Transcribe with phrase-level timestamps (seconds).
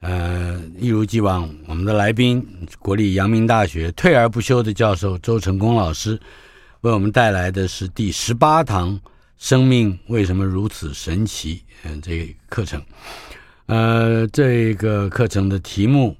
[0.00, 2.46] 呃，一如既往，我们的来宾，
[2.78, 6.18] 国立阳明大学退而不休的教授周成功老师，
[6.80, 8.94] 为我们带来的是第十八堂
[9.36, 12.82] 《生命为什么如此神奇》嗯、这个课程。
[13.66, 16.16] 呃，这个课程的题目，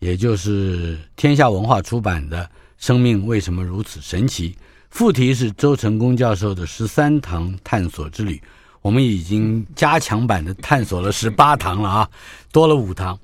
[0.00, 2.42] 也就是天下文化出版的
[2.78, 4.50] 《生命为什么如此神奇》，
[4.90, 8.40] 副题是周成功教授的十三堂探索之旅。
[8.82, 12.10] 我们已经加强版的探索了十八堂了啊，
[12.50, 13.18] 多了五堂。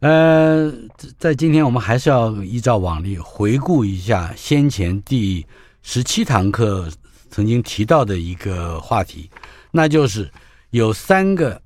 [0.00, 0.72] 呃，
[1.18, 5.46] 在今天我们还是要依照往例回顾一下先前第
[5.82, 6.90] 十七堂课
[7.30, 9.30] 曾经提到的一个话题，
[9.70, 10.30] 那就是
[10.70, 11.60] 有三个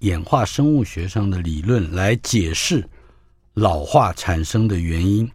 [0.00, 2.86] 演化生物学上的理论来解释
[3.54, 5.30] 老化产生的原因。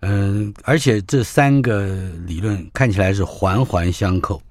[0.00, 1.86] 嗯、呃，而且这三个
[2.26, 4.42] 理论看起来是环环相扣。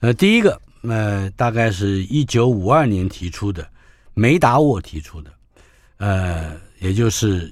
[0.00, 0.58] 呃，第一个。
[0.86, 3.66] 呃，大概是一九五二年提出的，
[4.12, 5.30] 梅达沃提出的，
[5.96, 7.50] 呃，也就是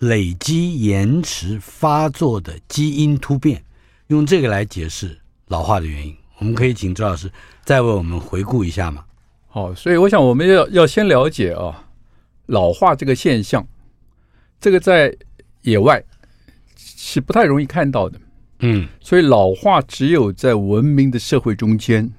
[0.00, 3.64] 累积延迟发作的基因突变，
[4.08, 5.18] 用这个来解释
[5.48, 6.14] 老化的原因。
[6.38, 7.30] 我们可以请周老师
[7.64, 9.02] 再为我们回顾一下吗？
[9.48, 11.88] 好，所以我想我们要要先了解啊，
[12.46, 13.66] 老化这个现象，
[14.60, 15.16] 这个在
[15.62, 16.04] 野外
[16.76, 18.20] 是不太容易看到的，
[18.58, 22.12] 嗯，所以老化只有在文明的社会中间。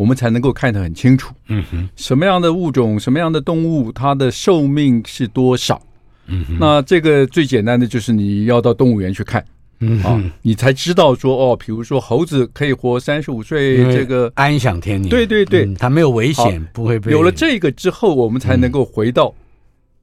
[0.00, 5.78] 我们才能够看得很清楚，嗯哼，什么样的物种，什么样的动物，它的寿命是多少？
[6.26, 9.44] 嗯哼，那这个最简单的就是你要到动物园去看，
[9.80, 17.12] 嗯啊，你才知道说哦，比如说猴子可以活三十五岁，这个安享天年，对对对，嗯、它没有危险，不会被。
[17.12, 19.30] 有了这个之后，我们才能够回到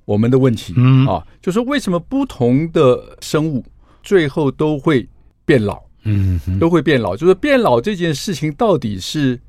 [0.06, 1.08] 我们的问题，嗯。
[1.08, 3.66] 啊，就是为什么不同的生物
[4.04, 5.08] 最后都会
[5.44, 5.82] 变老？
[6.04, 9.40] 嗯哼，都会变老，就是变老这件事情到底是。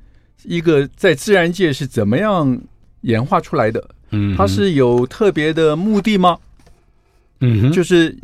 [0.43, 2.61] 一个在自然界是怎么样
[3.01, 3.89] 演化出来的？
[4.11, 6.37] 嗯，它是有特别的目的吗？
[7.41, 8.17] 嗯，就是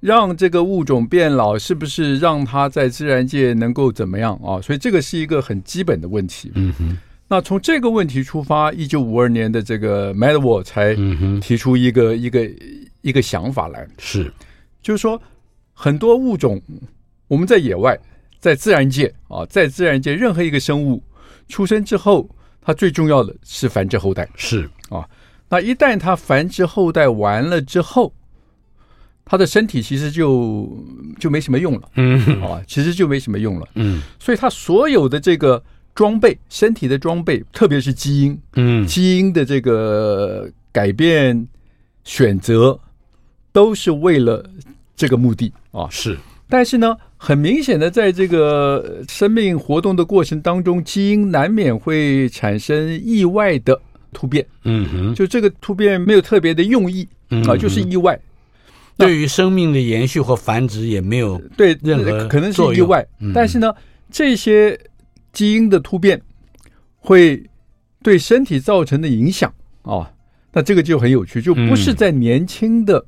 [0.00, 4.60] 让这个物种变老，是不是让它在自然界能够怎么样啊？
[4.60, 6.50] 所以这个是一个很基本的问题。
[6.54, 6.96] 嗯哼，
[7.28, 10.96] 那从这个问题出发，一九五二年的这个 Medawar 才
[11.40, 12.50] 提出一个一个
[13.02, 14.32] 一个想法来，是，
[14.80, 15.20] 就是说
[15.74, 16.60] 很多物种
[17.28, 17.98] 我们在野外，
[18.40, 21.02] 在自然界啊，在自然界任何一个生物。
[21.48, 22.28] 出生之后，
[22.60, 24.28] 它最重要的是繁殖后代。
[24.34, 25.08] 是啊，
[25.48, 28.12] 那一旦它繁殖后代完了之后，
[29.24, 30.84] 它的身体其实就
[31.18, 31.88] 就没什么用了。
[31.94, 33.68] 嗯，啊，其实就没什么用了。
[33.74, 35.62] 嗯，所以它所有的这个
[35.94, 41.46] 装备，身体的装备，特别是基因，嗯，基因的这个改变
[42.04, 42.78] 选择，
[43.52, 44.44] 都是为了
[44.94, 45.88] 这个目的啊。
[45.90, 46.18] 是，
[46.48, 46.96] 但是呢。
[47.16, 53.80] 很明显的，在这个生命活动的过程当中，基因难免会产生意外的
[54.12, 54.46] 突变。
[54.64, 58.18] 嗯哼，就这个突变没有特别的用意，嗯、啊，就是意外。
[58.98, 63.06] 对于生命的延续和繁殖也没有对任何可能是意外。
[63.20, 63.72] 嗯、但是呢，
[64.10, 64.78] 这些
[65.32, 66.20] 基因的突变
[66.96, 67.42] 会
[68.02, 69.52] 对身体造成的影响
[69.82, 70.10] 啊，
[70.52, 73.04] 那这个就很有趣，就不是在年轻的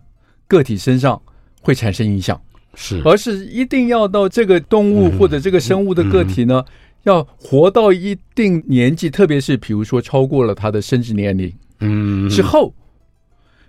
[0.47, 1.21] 个体身上
[1.63, 2.39] 会产生影响。
[2.81, 6.65] 是，而是一定要到这个动物或者这个生物的个体呢，
[7.03, 12.73] 要活到一定年纪，特别是比如说超过了它的生殖年龄，嗯，之后，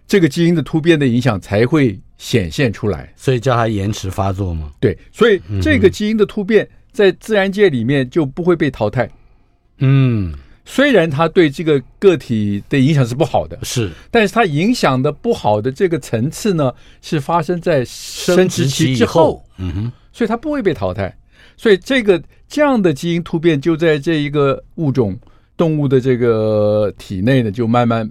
[0.07, 4.71] 这个基因的突变的影响才会显现出来，所以叫它延迟发作吗？
[4.79, 9.09] 对，所以这个基因的突变在自然界里面就不会被淘汰，
[9.79, 10.33] 嗯。
[10.71, 16.71] 虽然它对这个个体的影响是不好的，是，但是它影响的不好的这个层次呢，
[17.01, 21.11] 是发生在生殖期之后，嗯哼，所以它不会被淘汰，
[21.57, 25.17] 所以这个这样的基因突变就在这一个物种
[25.57, 28.07] 动物的这个体内呢，就慢慢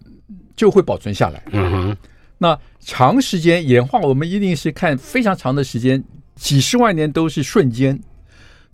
[0.57, 1.97] 就会保存下来，嗯哼，
[2.39, 6.03] 那长时间演化，我们一定是看非常长的时间，
[6.35, 7.97] 几十万年都是瞬间。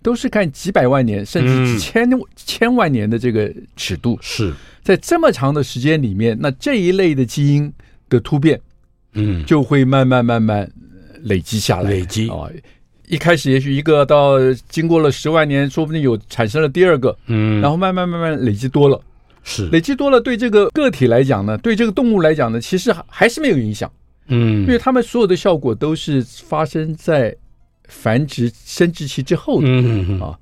[0.05, 4.53] 都是看几百万年甚至几千、嗯、千万年的这个尺度，是。
[4.83, 7.73] 在这么长的时间里面，那这一类的基因
[8.07, 8.61] 的突变，
[9.13, 10.71] 嗯，就会慢慢慢慢
[11.23, 11.89] 累积下来。
[11.89, 12.29] 累积。
[12.29, 12.47] 啊，
[13.07, 14.37] 一开始也许一个，到
[14.69, 19.01] 经过了十万年，说不定有产生了第二个，嗯，然后慢慢慢慢累积多了，
[19.43, 19.67] 是。
[19.69, 23.91] 累积多了，对这个个体来讲呢，对这个动物来讲呢，其实还是没有影响，
[24.27, 27.35] 嗯，因为他们所有的效果都是发生在
[27.87, 30.37] 繁殖生殖期之后的，嗯啊。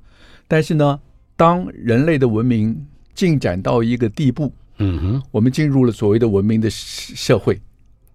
[0.48, 1.00] 但是呢，
[1.36, 7.60] 当人类的文明进展到一个地步，嗯哼，我们进入了所谓的文明的社会，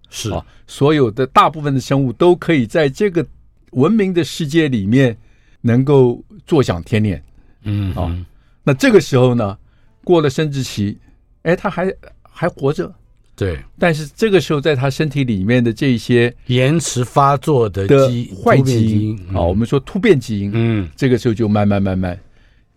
[0.09, 3.25] 是啊，所有的大部分的生物都可以在这个
[3.71, 5.17] 文明的世界里面
[5.61, 7.21] 能够坐享天年，
[7.63, 8.25] 嗯啊。
[8.63, 9.57] 那这个时候呢，
[10.03, 10.97] 过了生殖期，
[11.43, 12.93] 哎，他还还活着。
[13.39, 22.19] 对，但是这个时候，在他身体里面的这些延迟发作的基坏基因啊，我们说突变基因，嗯，这个时候就慢慢慢慢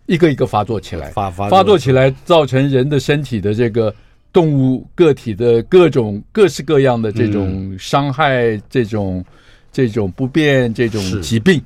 [0.05, 3.93] 一个一个发作起来，发发发作起来，造成人的身体的这个
[4.31, 9.21] 动物个体的各种各式各样的这种伤害，这种
[9.69, 11.61] 这种不便，这种疾病，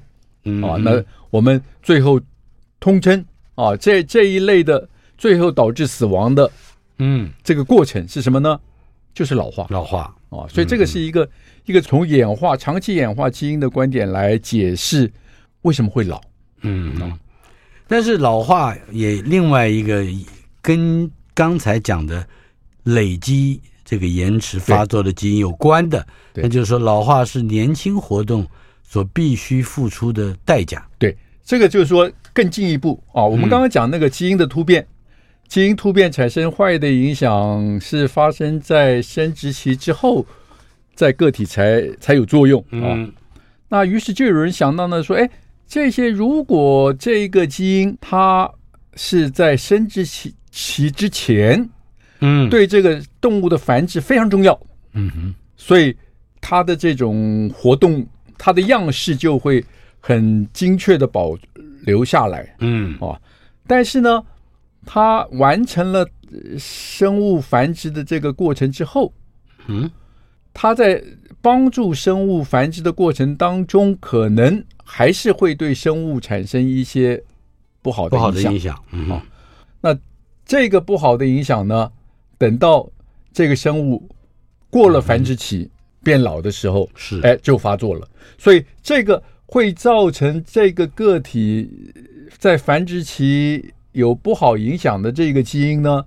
[0.63, 0.99] 啊，那
[1.29, 2.19] 我们最后
[2.79, 3.23] 通称
[3.53, 4.89] 啊，这这一类的
[5.19, 6.49] 最后导致死亡的，
[6.97, 8.59] 嗯，这个过程是什么呢？
[9.17, 10.13] 就是老化，老化。
[10.29, 11.29] 啊，所以这个是一个、嗯、
[11.65, 15.11] 一个从演化长期演化基因的观点来解释
[15.63, 16.21] 为什么会老，
[16.61, 17.17] 嗯，
[17.87, 20.05] 但是老化也另外一个
[20.61, 22.27] 跟刚才讲的
[22.83, 26.05] 累积这个延迟发作的基因有关的，
[26.35, 28.45] 那就是说老化是年轻活动
[28.83, 30.85] 所必须付出的代价。
[30.99, 33.01] 对，这个就是说更进一步。
[33.13, 34.83] 啊，我们刚刚讲那个基因的突变。
[34.83, 34.87] 嗯
[35.47, 40.25] 基因突变产生坏的影响是发生在生殖期之后，
[40.93, 42.91] 在个体才才有作用啊。
[42.95, 43.13] 嗯、
[43.69, 45.29] 那于是就有人想到呢，说，哎，
[45.65, 48.51] 这些如果这一个基因它
[48.95, 51.69] 是在生殖期期之前，
[52.19, 54.59] 嗯，对这个动物的繁殖非常重要，
[54.93, 55.95] 嗯哼，所以
[56.41, 58.05] 它的这种活动，
[58.37, 59.63] 它的样式就会
[60.01, 61.37] 很精确的保
[61.83, 62.97] 留下来，嗯。
[62.99, 63.17] 啊，
[63.65, 64.21] 但是呢。
[64.89, 66.07] 它完成了
[66.57, 69.13] 生物繁殖的这个过程之后，
[69.67, 69.91] 嗯，
[70.53, 71.03] 它在
[71.41, 77.21] 帮助生物繁殖的过程当中，可能还是会对生物产生一些
[77.81, 78.21] 不好的影响。
[78.21, 79.21] 不好的影响，嗯，哦，
[79.81, 79.99] 那
[80.45, 81.91] 这个不好的影响呢，
[82.37, 82.89] 等到
[83.33, 84.09] 这个生物
[84.69, 85.69] 过了繁殖期，
[86.01, 88.07] 变老的时候，是，哎，就发作了。
[88.37, 91.69] 所以这个会造成这个个体
[92.37, 93.73] 在繁殖期。
[93.97, 96.05] 有不好影响的这个基因呢，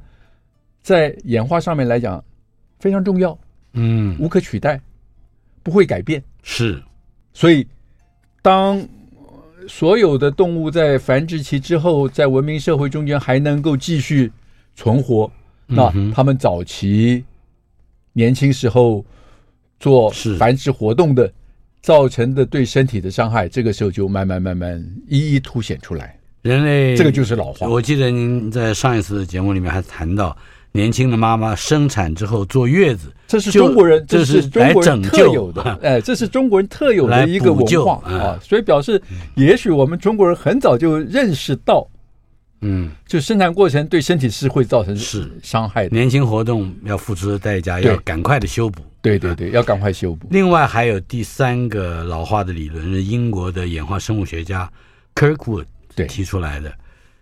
[0.81, 2.25] 在演化上面来讲
[2.79, 3.37] 非常重要，
[3.73, 4.81] 嗯，无可取代，
[5.65, 6.23] 不会改变。
[6.45, 6.81] 是，
[7.33, 7.67] 所以
[8.41, 8.81] 当
[9.67, 14.31] 所有的动物在繁殖期之后，在文明社会中间还能够继续
[14.77, 15.29] 存活，
[15.67, 17.25] 那他们早期
[18.13, 19.05] 年轻时候
[19.81, 20.09] 做
[20.39, 21.33] 繁殖活动的
[21.83, 26.17] 造成的对身体的伤害，这个时候就慢慢慢慢一一凸显出来。
[26.43, 27.67] 人类这个就是老化。
[27.67, 30.37] 我记得您在上一次的节目里面还谈到，
[30.73, 38.39] 年轻的妈妈生产之后坐月子，这是中国人，这是中国人特有的， 哎，这是中国人特有的一个文化啊。
[38.43, 39.01] 所以表示，
[39.35, 41.87] 也许我们中国人很早就认识到，
[42.63, 45.95] 嗯，就生产过程对身体是会造成是伤害的。
[45.95, 48.81] 年轻活动要付出的代价，要赶快的修补。
[49.03, 50.27] 对对对，要赶快修补。
[50.31, 54.71] 另外还有第三个老化的理论，是英国的演化生物学家
[55.15, 55.65] Kirkwood。
[56.01, 56.73] 对，提出来的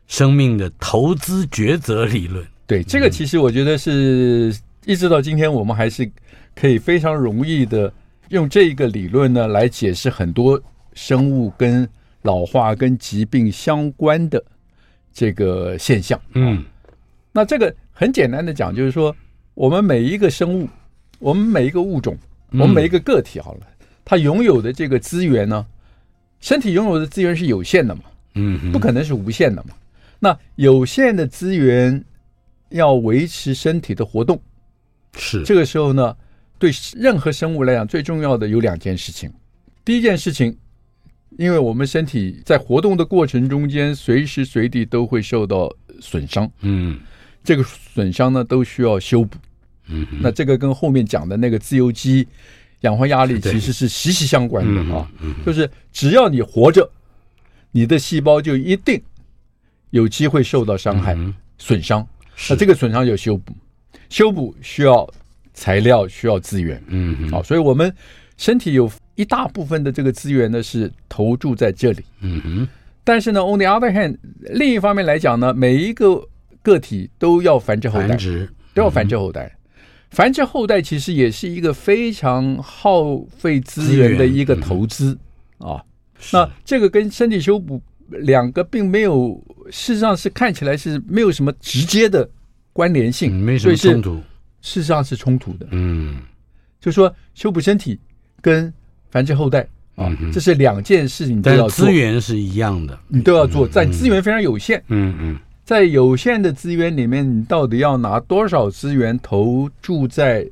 [0.06, 4.54] 生命的投资抉择理论，对这个其实我觉得是
[4.86, 6.10] 一直到今天，我们还是
[6.54, 7.92] 可以非常容易的
[8.30, 10.60] 用这个理论呢来解释很多
[10.94, 11.88] 生物跟
[12.22, 14.42] 老化跟疾病相关的
[15.12, 16.20] 这个现象。
[16.34, 16.64] 嗯，
[17.32, 19.14] 那这个很简单的讲，就是说
[19.54, 20.68] 我们每一个生物，
[21.18, 22.16] 我们每一个物种，
[22.52, 23.60] 我们每一个个体，好了，
[24.04, 25.66] 它拥有的这个资源呢，
[26.40, 28.02] 身体拥有的资源是有限的嘛。
[28.38, 29.70] 嗯，不可能是无限的嘛。
[30.20, 32.04] 那有限的资源
[32.70, 34.40] 要维持身体的活动，
[35.16, 36.16] 是这个时候呢，
[36.58, 39.32] 对任何生物来讲，最重要的有两件事情。
[39.84, 40.56] 第一件事情，
[41.36, 46.50] 因为我们身体在活动的过程中间，随时随地都会受到损伤。
[46.62, 46.98] 嗯，
[47.44, 49.38] 这个损伤呢，都需要修补。
[49.86, 52.26] 嗯，那这个跟后面讲的那个自由基
[52.80, 55.08] 氧化压力其实是息息相关的啊。
[55.46, 56.90] 就是只要你活着。
[57.72, 59.00] 你的细胞就一定
[59.90, 62.06] 有机会受到伤害、嗯、损伤，
[62.50, 63.52] 那这个损伤要修补，
[64.08, 65.08] 修补需要
[65.52, 67.94] 材料，需要资源，嗯，好，所以我们
[68.36, 72.68] 身体有一大部分的这个资源呢是投注在这里，嗯哼。
[73.04, 76.28] 但是呢，on the other hand，另一方面来讲呢，每一个
[76.62, 78.48] 个体都要繁殖后代，繁殖。
[78.74, 85.18] 都要繁殖后代，嗯、繁殖后代其实也是一个非常耗费资源的一个投资
[85.56, 85.82] 啊。
[86.32, 92.28] 那这个跟身体修补两个并没有，事实上是看起来是没有什么直接的
[92.72, 94.16] 关联性，没什么冲突，
[94.60, 95.66] 事实上是冲突的。
[95.70, 96.18] 嗯，
[96.80, 97.98] 就说修补身体
[98.40, 98.72] 跟
[99.10, 99.60] 繁殖后代
[99.94, 104.82] 啊，嗯、这是两件事情都要做，资源是一样的，你都要做，在资源非常有限。
[104.88, 110.48] 嗯嗯，在有限的资源里面，你到底要拿多少资源投注在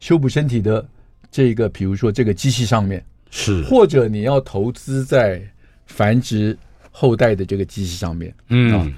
[0.00, 0.86] 修补身体的
[1.30, 5.42] 这个，比如说这个机器上面，是，或者你要投资在
[5.86, 6.56] 繁殖
[6.90, 8.92] 后代的这个机器上面，嗯、啊，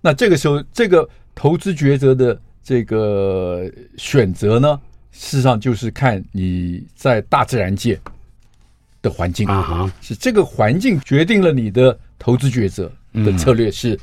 [0.00, 4.80] 那这个时候这个投资抉择的这个选择呢？
[5.12, 7.98] 事实上，就是看你在大自然界
[9.00, 9.48] 的环境。
[9.48, 12.92] 啊哈，是这个环境决定了你的投资抉择
[13.24, 13.98] 的策略是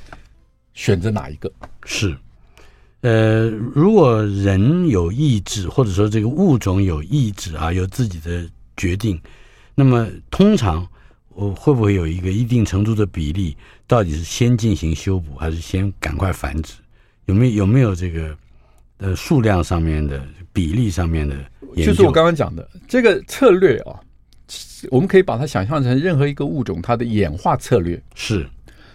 [0.74, 1.52] 选择哪一个？
[1.86, 2.18] 是，
[3.02, 9.22] 呃，如果人有意志，或者说这个物种有意志啊，有自己的决定，
[9.76, 10.88] 那么通常
[11.30, 13.56] 我会不会有一个一定程度的比例，
[13.88, 16.74] 到底是先进行修补，还是先赶快繁殖？
[17.26, 18.38] 有没有有没有这个
[18.98, 20.22] 呃数量上面的？
[20.56, 21.36] 比例上面的，
[21.78, 24.00] 就是我刚刚讲的这个策略啊，
[24.92, 28.00] 我们可以把它想象成任何一个物种它的演化策略。
[28.14, 28.48] 是，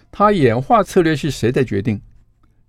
[0.09, 1.99] 它演化策略是谁在决定？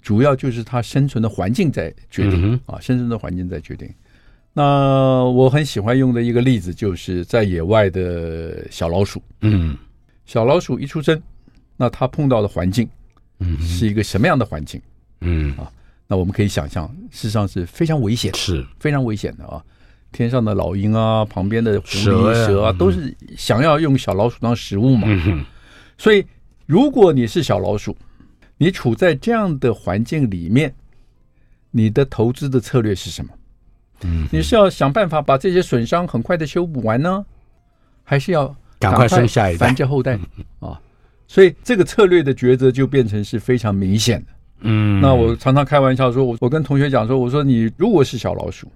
[0.02, 3.88] 主要就是它生存的环境在决定啊，生存的环境在决定。
[4.52, 9.22] 那我很喜欢用的一个例子，就是在野外的小老鼠。
[9.42, 9.76] 嗯，
[10.26, 11.20] 小老鼠一出生，
[11.76, 12.88] 那它碰到的环境，
[13.38, 14.80] 嗯，是一个什么样的环境？
[15.20, 15.70] 嗯啊。
[16.12, 19.62] 那我们可以想象，事实上是非常危险，是非常危险的啊！
[20.10, 25.06] 天上的老鹰啊，旁边的狐狸、蛇啊，都是想要用小老鼠当食物嘛。
[25.96, 26.26] 所以，
[26.66, 27.96] 如果你是小老鼠，
[28.58, 30.74] 你处在这样的环境里面，
[31.70, 33.30] 你的投资的策略是什么？
[34.02, 37.24] 嗯，你是要想办法把这些损伤很快的修补完呢，
[38.02, 40.18] 还是要赶快生下一代、繁殖后代
[40.60, 40.80] 啊？
[41.28, 44.26] 所以，这个策略的抉择就变成是非常明显的。
[44.62, 48.66] 嗯，那我常常开玩笑说，我我跟同学讲说，我说你如果是小老鼠，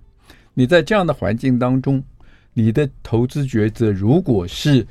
[0.54, 2.00] 你在这样的环境当中，
[2.52, 4.86] 你的投资抉择如果是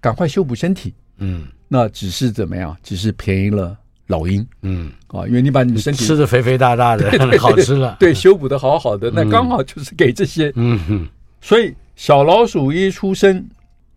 [0.00, 2.76] 赶快修补身体，嗯，那只是怎么样？
[2.82, 4.90] 只是便宜了老鹰，嗯。
[5.08, 11.08] 啊，因为你把你的身体吃的肥肥大大的， 对对对好吃了，对，修补的好好的，那刚好就是给这些，嗯哼，
[11.40, 13.46] 所以小老鼠一出生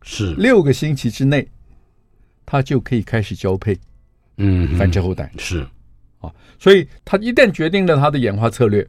[0.03, 0.33] 是。
[0.35, 1.47] 六个星期之内，
[2.45, 3.77] 它就可以开始交配，
[4.37, 5.31] 嗯，繁殖后代。
[5.37, 5.65] 是。
[6.19, 8.87] 啊，所以它一旦决定了它的演化策略，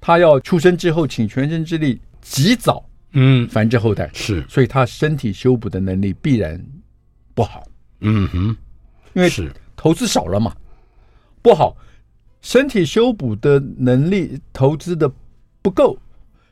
[0.00, 3.46] 它要出生之后请全身之力及早嗯。
[3.48, 6.58] 繁殖后代，是，所以它身体修补的能力必然
[7.34, 7.62] 不好。
[8.00, 8.56] 嗯哼，
[9.14, 10.54] 因为是投资少了嘛，
[11.42, 11.76] 不好，
[12.40, 15.10] 身体修补的能力投资的
[15.60, 15.98] 不够，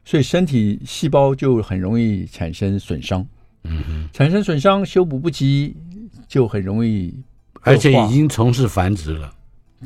[0.05, 3.25] 所以身体细胞就很容易产生损伤。
[3.63, 5.77] 嗯哼，产生损伤修补不及，
[6.27, 7.15] 就很容易，
[7.61, 9.33] 而且已经从事繁殖了。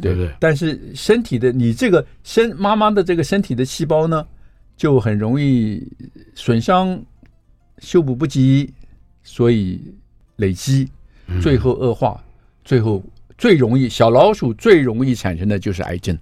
[0.01, 0.35] 对不对？
[0.41, 4.27] 但是身体的你这个身妈妈的这个身体的细胞呢，
[4.75, 5.87] 就很容易
[6.35, 6.99] 损伤，
[7.79, 8.73] 修补不及，
[9.23, 9.95] 所以
[10.37, 10.89] 累积，
[11.43, 12.25] 最后恶化，嗯、
[12.65, 13.01] 最后
[13.37, 16.19] 最容易小老鼠最容易产生的就是癌症。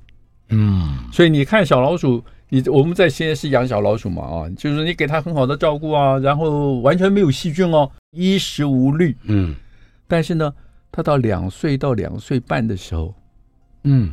[0.49, 9.17] 嗯，所以你看小老鼠，你我们在现在是养小老鼠嘛啊，就是你给它很好的照顾啊，然后完全没有细菌哦，衣食无虑。
[9.25, 9.55] 嗯，
[10.07, 10.53] 但是呢，
[10.91, 13.15] 它到两岁到两岁半的时候。
[13.85, 14.13] 嗯，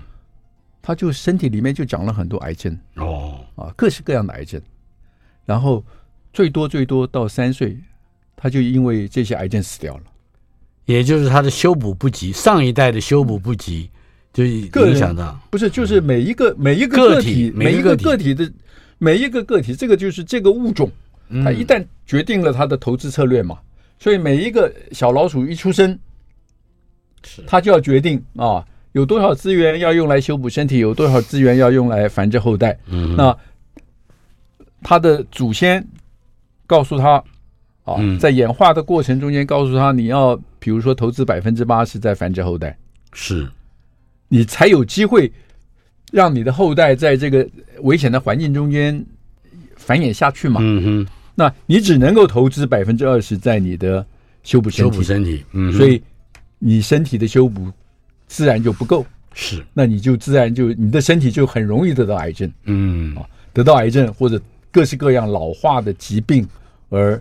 [0.81, 4.61] 它就身体里面就长了很多癌症哦啊，各式各样的癌症，
[5.45, 5.83] 然后
[6.31, 7.77] 最多最多到三岁，
[8.35, 10.03] 它就因为这些癌症死掉了。
[10.89, 13.87] 也就是它的修补不及，上一代的修补不及，
[14.33, 18.51] 就影响到不是，就是每一个每一个个体每一个个体的
[18.97, 20.91] 每一个个体，这个就是这个物种，
[21.43, 23.59] 它一旦决定了它的投资策略嘛，
[23.99, 25.95] 所以每一个小老鼠一出生，
[27.23, 28.65] 是它就要决定啊。
[28.93, 30.79] 有多少资源要用来修补身体？
[30.79, 32.75] 有多少资源要用来繁殖后代？
[32.87, 33.37] 嗯，那
[34.81, 35.87] 它的祖先
[36.65, 37.23] 告诉他
[37.93, 42.77] 啊，在演化的过程中间，告诉他你要，比如说投资百分之八十在繁殖后代，
[43.13, 43.47] 是，
[44.27, 45.31] 你才有机会
[46.11, 47.47] 让你的后代在这个
[47.81, 49.05] 危险的环境中间
[49.75, 50.59] 繁衍下去嘛。
[50.63, 54.05] 嗯哼，那你只能够投资百分之二十在你的
[54.43, 56.01] 修补身体，修补身体，嗯，所以
[56.57, 57.71] 你身体的修补。
[58.31, 59.03] 自然就不够，
[59.33, 63.15] 是，那你就自然就你的身体就很容易得到癌症，嗯。
[63.15, 66.47] 啊，得到癌症或者各式各样老化的疾病，
[66.89, 67.19] 而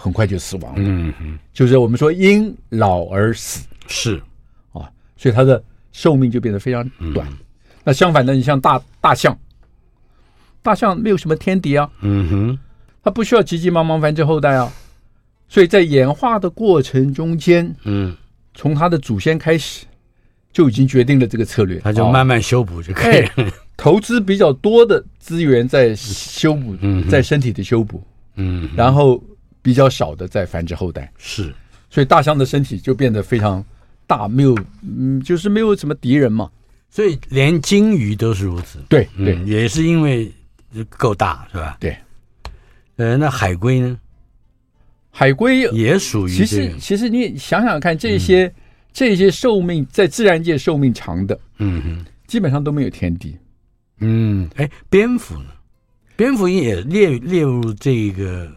[0.00, 4.16] 很快就死亡了，嗯嗯，就是我们说因老而死，是。
[4.72, 7.26] 啊，所以它的寿命就变得非常短。
[7.30, 7.36] 嗯、
[7.84, 9.38] 那相反的，你像大大象，
[10.62, 12.58] 大象没有什么天敌啊，嗯哼，
[13.02, 14.72] 它不需要急急忙忙繁殖后代啊，
[15.48, 18.16] 所以在演化的过程中间，嗯，
[18.54, 19.84] 从它的祖先开始。
[20.52, 23.52] 就已经决定了这个策略，它就慢慢修补就可以了。
[23.78, 28.02] 投资比较多的资源在修补，嗯，在身体的修补，
[28.34, 29.22] 嗯，然后
[29.62, 31.54] 比较少的在繁殖后代，是，
[31.88, 33.64] 所以大象的身体就变得非常
[34.06, 36.50] 大，没有，嗯，就是没有什么敌人嘛，
[36.88, 40.32] 所以连鲸鱼都是如此，对对，也是因为
[40.88, 41.76] 够大，是吧？
[41.80, 41.96] 对，
[42.96, 43.98] 呃，那海龟呢？
[45.10, 48.52] 海龟也属于，其实其实你想想看，这些
[48.92, 53.36] 这些寿命在自然界寿命长的，嗯哼，基本上都没有天敌。
[53.98, 55.50] 嗯，哎，蝙蝠呢？
[56.16, 58.50] 蝙蝠也列列入这个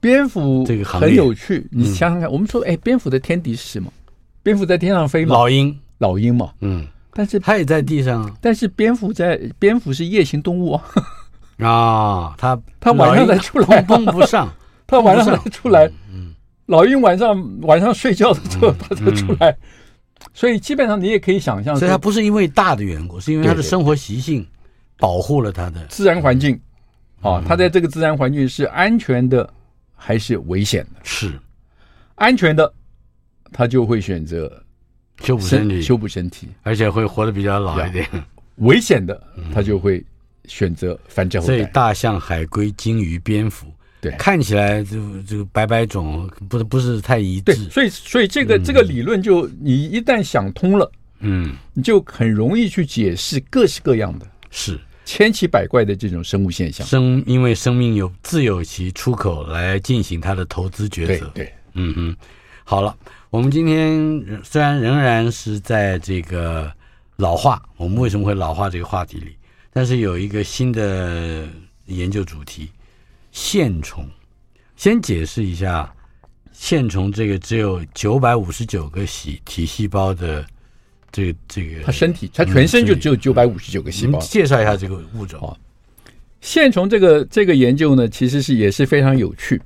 [0.00, 1.66] 蝙蝠这个很有趣。
[1.70, 3.92] 你想想看，我们说，哎，蝙蝠的天敌是什么？
[4.42, 5.34] 蝙蝠在天上飞吗？
[5.34, 6.50] 老鹰，老鹰嘛。
[6.60, 8.34] 嗯，但是它也在地上啊。
[8.40, 10.84] 但是蝙蝠在，蝙蝠是夜行动物啊。
[11.64, 14.50] 啊，它它晚上才出来，碰不上。
[14.86, 15.86] 它晚上才出来。
[16.12, 16.34] 嗯，
[16.66, 19.54] 老鹰晚上晚上睡觉的时候它才出来。
[20.32, 24.46] 所以基本上你也可以想象，所以它不是因为大的缘故，是因为它的生活习性。
[24.98, 26.60] 保护了它的自然环境，
[27.22, 29.48] 啊，它在这个自然环境是安全的
[30.02, 31.00] 还是危险的？
[31.04, 31.30] 是
[32.14, 32.72] 安全的，
[33.52, 34.50] 他就会选择
[35.22, 38.08] 修补身体，修补身体，而且会活得比较老一点。
[38.56, 40.02] 危险的，他就会
[40.46, 41.54] 选择繁殖后代。
[41.54, 43.66] 所以大象、海龟、鲸鱼、蝙蝠，
[44.00, 47.54] 对，看起来就这个百百种，不是不是太一致。
[47.70, 50.90] 所以所以这个这个理论就你一旦想通了，
[51.20, 54.80] 嗯，你就很容易去解释各式各样的是。
[55.12, 61.26] 千奇百怪的这种生物现象，生因为生命有自有其出口来进行它的投资抉择。
[61.34, 62.16] 对，对，嗯哼，
[62.62, 62.96] 好了，
[63.28, 66.72] 我们今天虽然仍然是在这个
[67.16, 69.34] 老化，我们为什么会老化这个话题里，
[69.72, 71.44] 但是有一个新的
[71.86, 72.70] 研究主题——
[73.32, 74.08] 线虫。
[74.76, 75.92] 先解释一下
[76.52, 80.46] 线虫这个只有九百五十九个体体细胞的。
[81.12, 84.18] 这个这个，它身体，它全身就只有九百五十九个细胞。
[84.18, 85.56] 嗯、介绍一下这个物种啊，
[86.40, 89.60] 线虫这个这个研究呢，其实是也是非常有趣。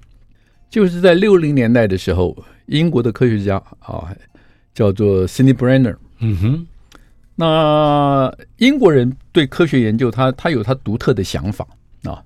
[0.70, 2.36] 就是在六零年代的时候，
[2.66, 4.12] 英国的科学家啊，
[4.74, 5.96] 叫做 Sidney Brenner。
[6.18, 6.66] 嗯哼，
[7.36, 11.66] 那英国人对科学研究他，他他有他独特的想法
[12.04, 12.22] 啊。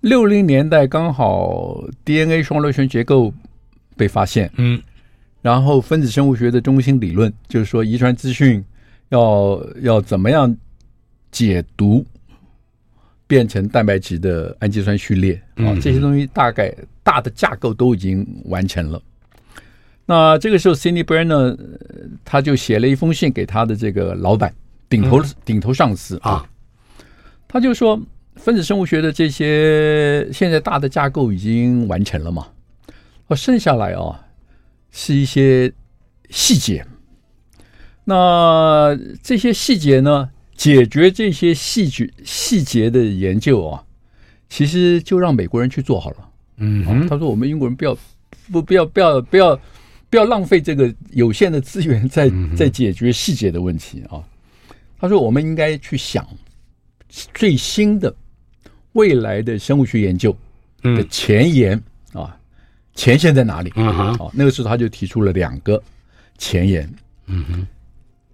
[0.00, 3.32] 六零年代刚好 DNA 双螺旋结构
[3.96, 4.80] 被发现，嗯。
[5.42, 8.64] 然后，分子生物学的中心理论就是说，遗传资讯
[9.08, 10.56] 要要怎么样
[11.32, 12.06] 解读
[13.26, 19.02] 变成蛋白质的氨基酸序列啊，这些东西大概大的架构都已经完成了。
[20.06, 21.58] 那这个时候，Cindy Brenner
[22.24, 24.54] 他就写了一封信给他的这个老板
[24.88, 26.48] 顶头顶头上司啊，
[27.48, 28.00] 他就说，
[28.36, 32.46] 分子生物学的这些现在大的架构已经完成了嘛，
[33.26, 34.20] 哦，剩下来啊。
[34.92, 35.72] 是一些
[36.30, 36.86] 细节，
[38.04, 40.30] 那这些细节呢？
[40.54, 43.82] 解决这些细节细节的研究啊，
[44.48, 46.28] 其实就让美国人去做好了。
[46.58, 47.98] 嗯哼，他说我们英国人不要
[48.52, 49.60] 不不要不要不要
[50.08, 54.22] 不要浪费这个有限的资源在在解决细节的问题啊。
[55.00, 56.24] 他说我们应该去想
[57.34, 58.14] 最新的
[58.92, 60.36] 未来的生物学研究
[60.82, 61.82] 的前沿啊。
[62.94, 63.72] 前线在哪里？
[63.76, 65.82] 嗯哼，好，那个时候他就提出了两个
[66.36, 66.88] 前沿，
[67.26, 67.66] 嗯哼，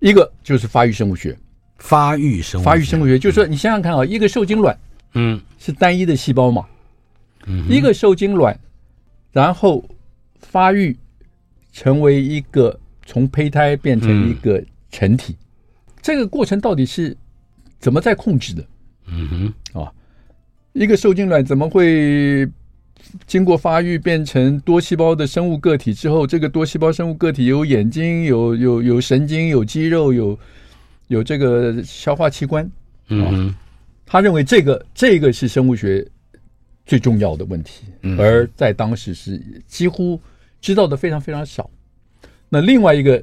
[0.00, 1.36] 一个就是发育生物学，
[1.78, 4.76] 发育生物发育生物学就是说，你想想看啊，一个受精卵，
[5.14, 6.66] 嗯，是单一的细胞嘛，
[7.46, 8.58] 嗯，一个受精卵，
[9.30, 9.84] 然后
[10.40, 10.96] 发育
[11.72, 15.36] 成为一个从胚胎变成一个成体，
[16.02, 17.16] 这个过程到底是
[17.78, 18.66] 怎么在控制的？
[19.06, 19.92] 嗯哼，啊，
[20.72, 22.48] 一个受精卵怎么会？
[23.26, 30.38] 经过发育变成多细胞的生物个体之后，这个多细胞生物个体有眼睛、有有有神经、有肌肉、有
[31.08, 32.70] 有这个消化器官。
[33.08, 33.54] 嗯，
[34.04, 36.06] 他认为这个这个是生物学
[36.84, 37.84] 最重要的问题，
[38.18, 40.20] 而在当时是几乎
[40.60, 41.70] 知道的非常非常少。
[42.48, 43.22] 那另外一个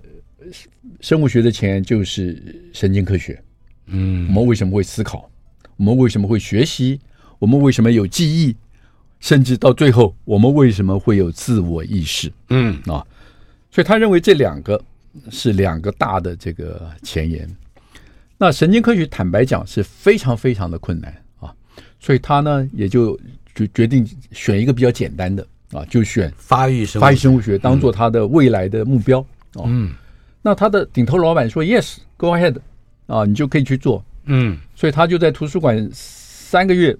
[1.01, 2.41] 生物学的前沿就是
[2.73, 3.41] 神经科学。
[3.87, 5.29] 嗯，我们为什么会思考？
[5.77, 6.99] 我们为什么会学习？
[7.37, 8.55] 我们为什么有记忆？
[9.25, 12.31] 甚至到最后，我们为什么会有自我意识？
[12.49, 13.01] 嗯啊，
[13.71, 14.79] 所以他认为这两个
[15.31, 17.49] 是两个大的这个前沿。
[18.37, 21.51] 那神经科学坦白讲是非常非常的困难啊，
[21.99, 23.19] 所以他呢也就
[23.55, 29.25] 决决定选一个比较简单的啊，就选发育生发育生物学当做他的未来的目标。
[29.63, 29.91] 嗯，
[30.43, 32.57] 那他的顶头老板说：“Yes，go ahead，
[33.07, 36.95] 啊，你就可以去做。”嗯，所以他就在图书馆三个月。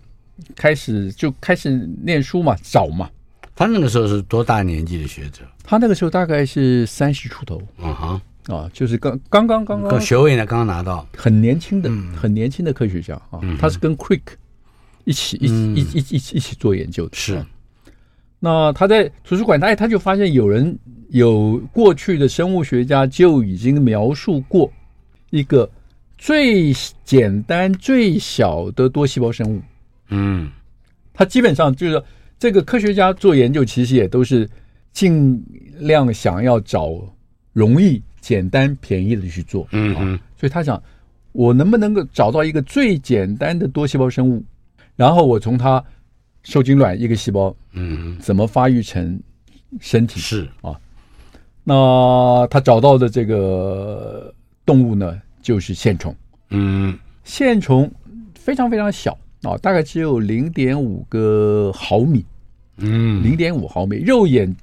[0.56, 3.10] 开始就开始念书嘛，找嘛。
[3.56, 5.44] 他那个时候是多大年纪的学者？
[5.64, 7.62] 他那个时候大概是三十出头。
[7.78, 8.22] 嗯哼，
[8.54, 14.22] 啊，就是刚刚刚刚刚学位呢，刚刚拿到，很年轻的，很年轻的科学家啊，他是跟 Crick
[15.06, 17.16] 一起一一一一一起做研究的。
[17.16, 17.44] 是，
[18.40, 20.78] 那他在图书馆，哎，他就发现有人
[21.10, 24.70] 有过去的生物学家就已经描述过
[25.30, 25.70] 一个
[26.18, 26.74] 最
[27.06, 29.62] 简单最小的多细胞生物。
[30.16, 30.52] 嗯，
[31.14, 32.02] 他基本上就是
[32.40, 34.50] 这个科学家做研究，其实也都是
[34.92, 35.44] 尽
[35.80, 36.90] 量想要找
[37.54, 38.02] 容易。
[38.26, 40.82] 简单便宜的去做，嗯嗯，所以他想，
[41.32, 44.44] 我能不能够找到一个最简单的多细胞生物，
[44.96, 45.84] 然后我从它
[46.42, 49.22] 受精卵一个细胞，嗯，怎么发育成
[49.80, 50.50] 身体是。
[50.64, 50.74] 啊？
[51.64, 54.34] 那他找到的这个
[54.66, 56.16] 动物呢，就是线虫，
[56.50, 57.94] 嗯，线虫
[58.34, 62.26] 非常非常小啊，大概只有零点五个毫米，
[62.78, 64.54] 嗯，零点五毫米，肉眼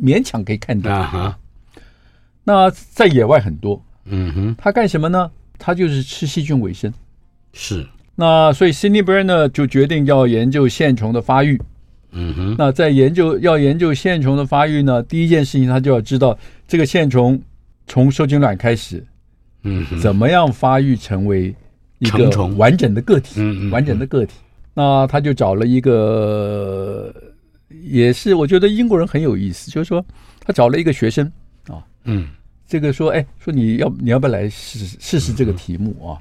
[0.00, 1.38] 勉强可以看到啊。
[2.44, 5.30] 那在野外很多，嗯哼，他干什么呢？
[5.58, 6.92] 他就是吃细菌为生。
[7.52, 7.86] 是。
[8.14, 11.60] 那所以 Sidney Brenner 就决定要研究线虫的发育。
[12.12, 12.54] 嗯哼。
[12.56, 16.38] 那在研究要研究线虫的发育呢，第一件事情他就要知道
[16.68, 17.40] 这个线虫
[17.86, 19.04] 从受精卵开始，
[19.62, 21.54] 嗯，怎么样发育成为
[21.98, 24.34] 一个完整的个体，嗯嗯，完整的个体。
[24.74, 27.14] 那他就找了一个，
[27.82, 30.04] 也是我觉得英国人很有意思，就是说
[30.40, 31.30] 他找了一个学生
[31.68, 32.28] 啊，嗯。
[32.68, 36.18] 这个说，哎，说你要你要不要来试试试这个题目啊？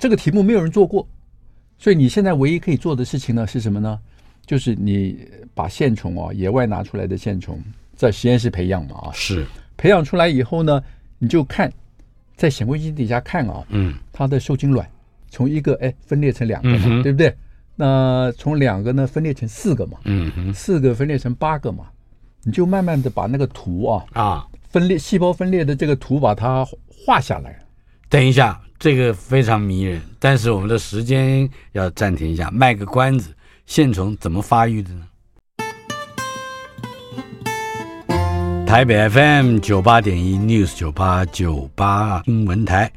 [0.00, 1.06] 这个题目没有人做过，
[1.78, 3.96] 所以你现在唯一可以做的事情呢是什么呢？
[4.44, 5.16] 就是你
[5.54, 7.62] 把线虫啊，野外拿出来的线虫，
[7.94, 10.82] 在实验室培养嘛啊，是培养出来以后呢，
[11.20, 11.72] 你就看
[12.40, 14.88] 在显微镜底下看啊，嗯，它的受精卵
[15.28, 17.36] 从一个哎分裂成两个嘛，对不对？
[17.76, 21.84] 那从两个呢分裂成四个嘛，嗯，四个分裂成八个嘛，
[22.42, 24.46] 你就慢慢的把那个图啊啊。
[24.70, 27.58] 分裂细胞分裂的这个图，把它画下来。
[28.08, 33.34] 等一下，这个非常迷人，但是我们的时间要暂停一下，卖个关子。
[33.66, 35.06] 线虫怎么发育的呢？
[38.70, 42.88] 台北 FM 九八点一 News 九八九八新闻台，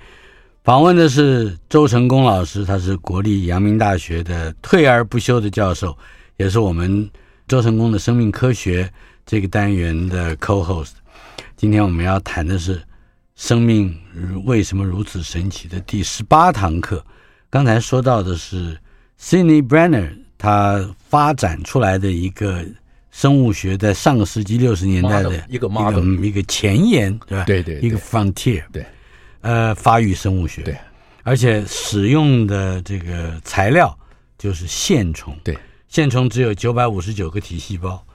[0.64, 5.98] 访问的是周成功老师，他是国立阳明大学的退而不休的教授，
[6.38, 7.10] 也是我们
[7.48, 8.88] 周成功的生命科学
[9.26, 10.92] 这个单元的 co-host。
[11.58, 12.80] 今天我们要谈的是
[13.36, 14.00] 生命
[14.46, 17.04] 为什么如此神奇的第十八堂课。
[17.50, 18.78] 刚才说到的是
[19.20, 22.64] Sidney Brenner 他发展出来的一个
[23.14, 27.46] 生物学，在上个世纪六十年代的一个 model 一个前沿，对吧？
[27.46, 28.86] 对对，一个 frontier，对，
[29.40, 30.76] 呃，发育生物学，对，
[31.24, 33.98] 而且使用的这个材料
[34.38, 38.06] 就是线虫，对，线虫只有九百五十九个体细胞，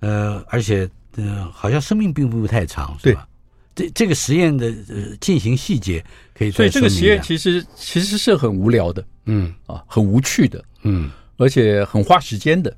[0.00, 0.88] 呃，而且。
[1.16, 3.24] 呃，好像生命并不太长，是吧？
[3.72, 6.04] 这这个实验的呃进行细节
[6.36, 9.54] 可以，所以这个实验其实其实是很无聊的，嗯。
[9.66, 12.76] 啊，很无趣的，嗯，而且很花时间的。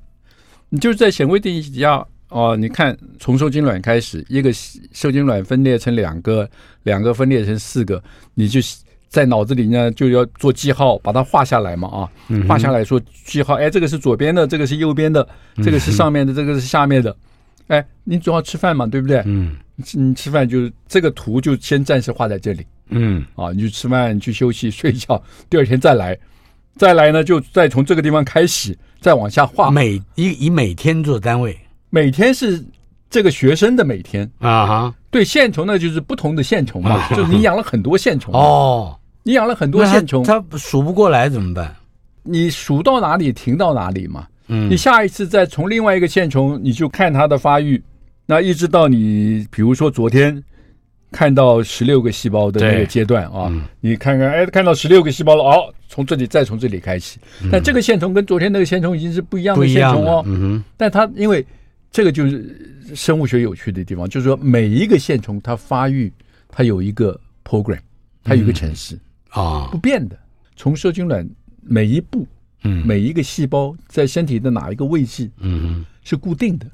[0.69, 4.51] 你就是在显微镜下哦，你看从受精卵开始，一个
[4.91, 6.49] 受精卵分裂成两个，
[6.83, 8.01] 两个分裂成四个，
[8.33, 8.59] 你就
[9.07, 12.09] 在脑子里呢就要做记号，把它画下来嘛啊，
[12.47, 15.25] 画下来说记号，哎，这个是左边的，这个是右边的，
[15.63, 17.15] 这个是上面的，这个是下面的。
[17.67, 19.21] 哎，你总要吃饭嘛，对不对？
[19.25, 19.55] 嗯，
[19.93, 22.65] 你吃饭就这个图就先暂时画在这里。
[22.89, 26.17] 嗯，啊，你去吃饭，你去休息睡觉，第二天再来，
[26.77, 29.71] 再来呢就再从这个地方开始，再往下画。
[29.71, 31.57] 每以以每天做单位，
[31.89, 32.63] 每天是
[33.09, 34.95] 这个学生的每天啊哈。
[35.09, 41.75] 对，线虫呢就是不同的线虫嘛，啊、就你养了很多线虫哦，你养了很多线虫，它数不过来怎么办？
[42.23, 44.27] 你数到哪里停到哪里嘛。
[44.49, 47.81] 嗯，你下一次再从另外一个线虫，你就看它的发育，
[48.25, 50.43] 那一直到你比如说昨天
[51.11, 57.17] 看到十六个细胞的那个阶段啊，嗯、你看看，哎，看到十六个细胞了，哦，从这里再从这里开始。
[57.41, 60.23] 嗯、但这个线虫跟昨天那个线虫已经是不一样的线虫哦。
[60.25, 60.63] 嗯哼。
[60.75, 61.45] 但它因为
[61.91, 62.55] 这个就是
[62.93, 66.11] 生物学有趣的地方，就是说每一个线虫它发育
[66.49, 67.79] 它有一个 program，
[68.23, 68.95] 它有一个程式
[69.29, 70.17] 啊，嗯、不变的，
[70.55, 71.27] 从受精卵
[71.61, 72.27] 每一步。
[72.63, 76.65] 嗯，每一个细胞在身体的哪一个位置，嗯，是固定的，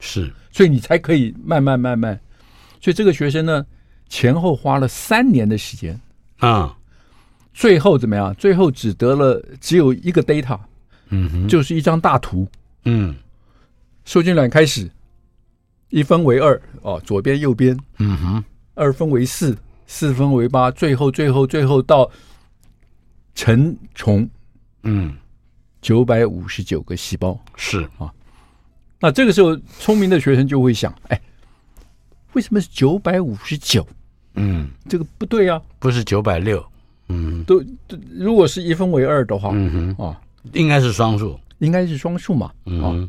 [0.00, 2.18] 是，所以你才可以慢慢慢慢。
[2.82, 3.64] 所以这个学生呢，
[4.08, 5.98] 前后花了三年的时间。
[6.38, 6.76] 啊，
[7.54, 8.34] 最后怎么样？
[8.34, 10.58] 最后只得了只有一个 data，
[11.10, 12.48] 嗯哼，就是一张大图，
[12.84, 13.14] 嗯，
[14.04, 14.90] 受精卵开始
[15.90, 22.10] 一分为二哦，左边右边，嗯哼，二分为四，四分为八，最后最后最后到
[23.36, 24.28] 成虫。
[24.82, 25.16] 嗯，
[25.80, 27.38] 九百五十九个细胞。
[27.54, 27.88] 是。
[27.98, 28.12] 啊，
[28.98, 31.22] 那这个时候聪明的学生就会想，哎，
[32.34, 33.86] 为什么是九百五十九？
[34.34, 36.64] 嗯，这个不对啊，不是九百六，
[37.08, 37.62] 嗯，都
[38.14, 40.18] 如果是一分为二的话，嗯哼，啊，
[40.54, 43.08] 应该是双数，应该是双数嘛，嗯啊，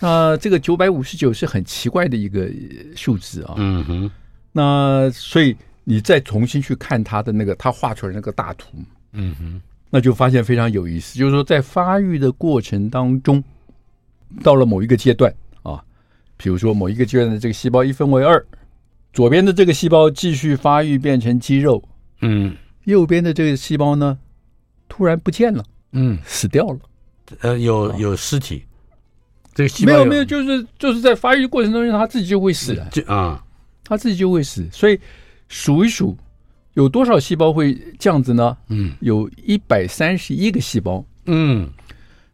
[0.00, 2.50] 那这个九百五十九是很奇怪的一个
[2.96, 4.10] 数字啊，嗯哼，
[4.50, 8.76] 那所以你再重新去看他的那个他画出来那个大图，
[9.12, 13.40] 嗯哼，那就发现非常有意思，就是说在发育的过程当中，
[14.42, 15.45] 到了某一个阶段啊，
[16.36, 18.44] 比如说某一个阶段的这个细胞一分为二。
[19.12, 21.82] 左边的这个细胞继续发育变成肌肉，
[22.20, 24.18] 嗯，右边的这个细胞呢，
[24.90, 26.78] 突然不见了，嗯，死掉了，
[27.40, 28.66] 呃，有有尸体，
[29.54, 33.42] 这个细胞没有没有，就是就是在发育过程中，它自己就会死，就啊，
[33.84, 35.00] 它自己就会死，所以
[35.48, 36.14] 数一数，
[36.74, 38.54] 有多少细胞会这样子呢？
[38.68, 41.70] 嗯，有一百三十一个细胞，嗯，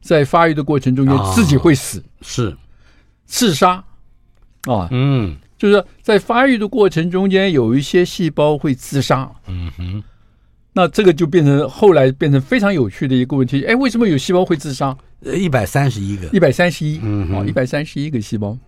[0.01, 2.57] 在发育的过程中间自己会死，是。
[3.25, 3.83] 自杀
[4.65, 5.37] 啊，嗯。
[5.59, 9.31] 就是在发育的过程中间，有一些细胞会自杀。
[9.47, 10.03] 嗯哼，
[10.73, 13.65] 那这个就变成后来变成非常有趣的一个问题。
[13.65, 14.97] 哎，为什么有细胞会自杀？
[15.21, 18.59] 一百三十一个，一百三十一，嗯啊，一百三十一个细胞。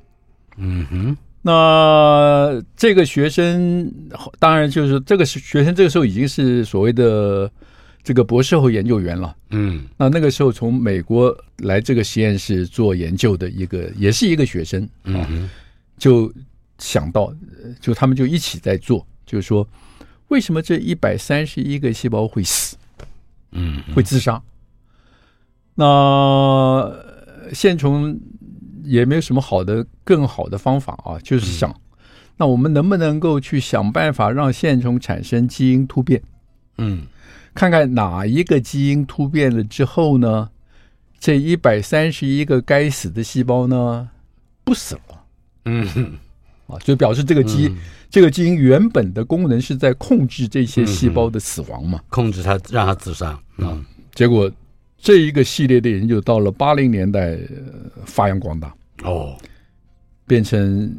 [0.57, 3.92] 嗯哼，那这个学生
[4.38, 7.50] 当然就是这个学生，这个时候已经是所谓的
[8.04, 9.35] 这个博士后研究员了。
[9.50, 14.88] 嗯，那那个时候从美国来这个实验室做研究的一个，也是一个学生。
[15.02, 15.50] 嗯哼，
[16.04, 16.32] 就。
[16.76, 17.32] 想到，
[17.80, 19.66] 就他们就一起在做，就是说，
[20.26, 22.76] 为什么这一百三十一个细胞会死？
[23.52, 24.42] 嗯，会自杀？
[25.76, 26.92] 那
[27.52, 28.20] 线虫
[28.82, 31.72] 也没有什么好的、更好的方法啊，就是想，
[32.36, 36.20] 那我们能不能够去想办法让线虫产生基因突变？
[36.78, 37.06] 嗯，
[37.54, 40.50] 看看哪一个基因突变了之后呢，
[41.20, 44.10] 这一百三十一个该死的细胞呢，
[44.64, 45.13] 不死了。
[45.64, 46.12] 嗯。
[46.66, 47.77] 啊，就表示这个基、嗯、
[48.09, 53.38] 这个基因原本的功能是在控制这些细胞的死亡嘛，控制它，让它自杀。
[53.59, 54.50] 嗯、啊，结果
[54.96, 57.38] 这一个系列的研究到了八零年代
[58.07, 58.74] 发扬光大。
[59.03, 59.37] 哦，
[60.27, 60.90] 变成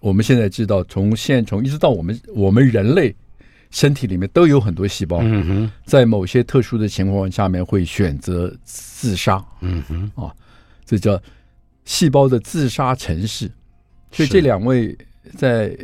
[0.00, 3.14] 我们现在知道，从线虫一直到我们我们人类
[3.70, 10.34] 身体里面都有很多细胞，嗯哼，在某些特殊的情况下面会选择自杀，嗯哼，啊，
[10.86, 11.20] 这叫
[11.84, 13.50] 细胞的自杀程式。
[14.14, 14.96] 所以这两位
[15.36, 15.76] 在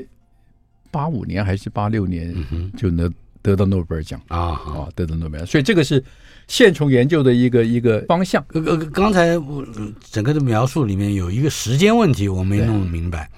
[0.90, 2.35] 八五年还是八六年
[2.77, 3.12] 就能
[3.43, 5.45] 得到诺贝尔奖啊啊，得到诺贝尔。
[5.45, 6.03] 所以这个是
[6.49, 8.45] 线虫研究的一个一个方向。
[8.55, 9.66] 呃呃，刚才我
[10.01, 13.31] 整个的描述里面有一个时间问题，我没弄明白。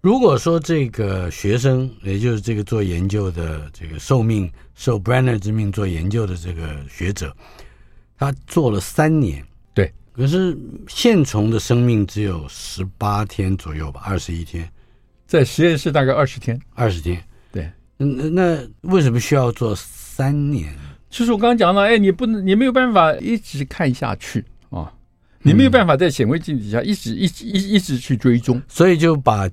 [0.00, 7.34] 如果说这个学生，也就是这个做研究的这个受命受 Brenner 之命做研究的这个学者，
[8.18, 9.44] 他做了三年。
[10.16, 14.68] 可是线虫的生命只有十八天左右吧，二十一天，
[15.26, 17.20] 在实验室大概二十天，二十天。
[17.50, 20.72] 对，那，那为什么需要做三年？
[21.10, 24.92] 就是我刚刚讲了，哎，你不能，你没有办法一直看下去啊，
[25.42, 29.50] 你没有办法在显微镜底下一直一直一一直去追踪，所以就把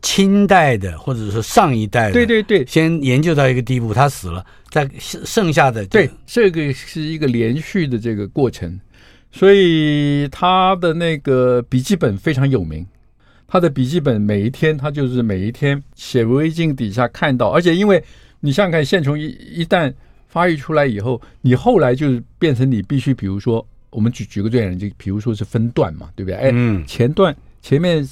[0.00, 8.80] 清代的或者说上一代的，对对对，先研究到一个地步，他死了，再剩下的，对，这个是一个连续的这个过程。
[9.30, 12.84] 所以他的那个笔记本非常有名，
[13.46, 18.02] 他的笔记本每一天他就是每一天显微镜底下看到，而且因为
[18.40, 19.92] 你想想看，线虫一一旦
[20.28, 26.36] 发育出来以后，你后来就是变成你必须，比如说我们举举个最简单，就比如说是分段嘛，对不对？
[26.36, 28.02] 哎，前段前面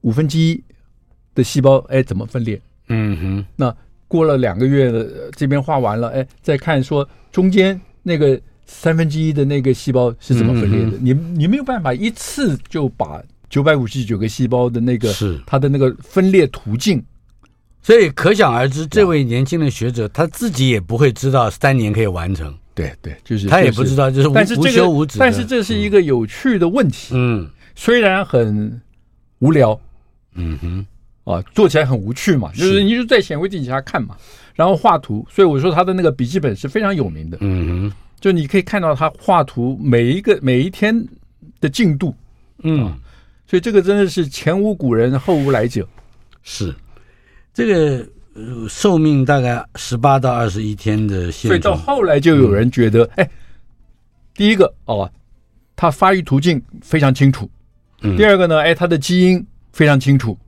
[0.00, 0.60] 五分之一
[1.34, 2.60] 的细胞，哎，怎么分裂？
[2.88, 3.74] 嗯哼，那
[4.08, 8.38] 过了两个月的这边画完了，哎，再看说中间那个。
[8.70, 10.98] 三分之一的那个细胞是怎么分裂的？
[10.98, 17.02] 嗯、你你没有办法一次就把九百五十九个细胞的那个是它的那个分裂途径，
[17.82, 22.54] 所以可想而知，这位年轻的学者他自己也不会知道三年可以完成。
[22.74, 25.18] 对对，就是他也不知道，就是无但是这个无休无止。
[25.18, 27.14] 但是这是一个有趣的问题。
[27.16, 28.80] 嗯，虽然很
[29.38, 29.80] 无聊，
[30.34, 30.86] 嗯哼，
[31.24, 34.14] 啊，做起来很无趣嘛，就是你就在显微镜底下看嘛，
[34.54, 35.26] 然后画图。
[35.28, 37.38] 所以我说他的那个笔记本是非常有名的。
[37.40, 37.92] 嗯哼。
[38.20, 41.06] 就你可以看到他画图每一个每一天
[41.60, 42.12] 的进度，
[42.64, 42.98] 嗯、啊，
[43.46, 45.86] 所以这个真的是前无古人后无来者。
[46.42, 46.74] 是。
[47.54, 48.08] 这个
[48.68, 53.30] 寿命大概十八到二十一天的线，所以到后来就有人觉得，哎、嗯，
[54.34, 55.10] 第一个哦，
[55.76, 57.48] 它发育途径非常清楚，
[58.02, 60.38] 嗯，第二个呢，哎，它的基因非常清楚，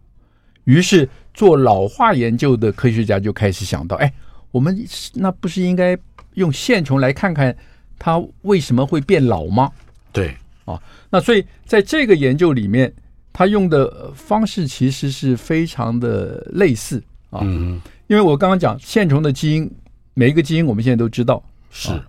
[0.64, 4.12] 于是做老化研究的科学家就开始想到，哎，
[4.50, 4.76] 我们
[5.14, 5.96] 那不是应该。
[6.34, 7.56] 用线虫来看看
[7.98, 9.70] 它为什么会变老吗？
[10.12, 12.92] 对啊，那所以在这个研究里面，
[13.32, 17.40] 他用的方式其实是非常的类似啊。
[17.42, 19.70] 嗯，因为我刚刚讲线虫的基因，
[20.14, 21.90] 每一个基因我们现在都知道是。
[21.92, 22.06] 啊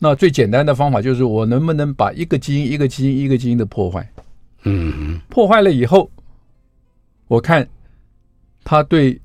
[0.00, 4.08] 那最简单的方法就是，我能不能把一个基因、一个基因、一个基因的破坏？
[4.62, 6.08] 嗯，破坏了以后，
[7.26, 7.68] 我看
[8.62, 9.20] 它对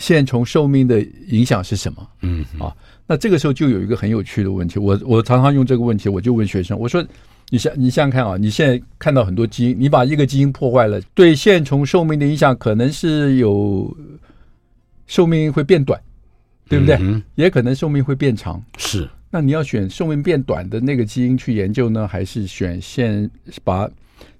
[0.00, 2.08] 线虫寿命的影响是什么？
[2.22, 2.74] 嗯啊，
[3.06, 4.78] 那这个时候就有一个很有趣的问题。
[4.78, 7.04] 我我常常用这个问题，我就问学生，我说：
[7.50, 13.96] 你想你想想看啊，你现在看到很多基因，你把一个基因破坏了，对线虫寿命的影响可能是有
[15.06, 16.00] 寿命会变短，
[16.68, 16.96] 对不对？
[17.00, 18.62] 嗯，也可能寿命会变长。
[18.76, 19.08] 是。
[19.30, 23.30] 那你要选寿命变短的那个基因去研究呢，还是选线
[23.62, 23.88] 把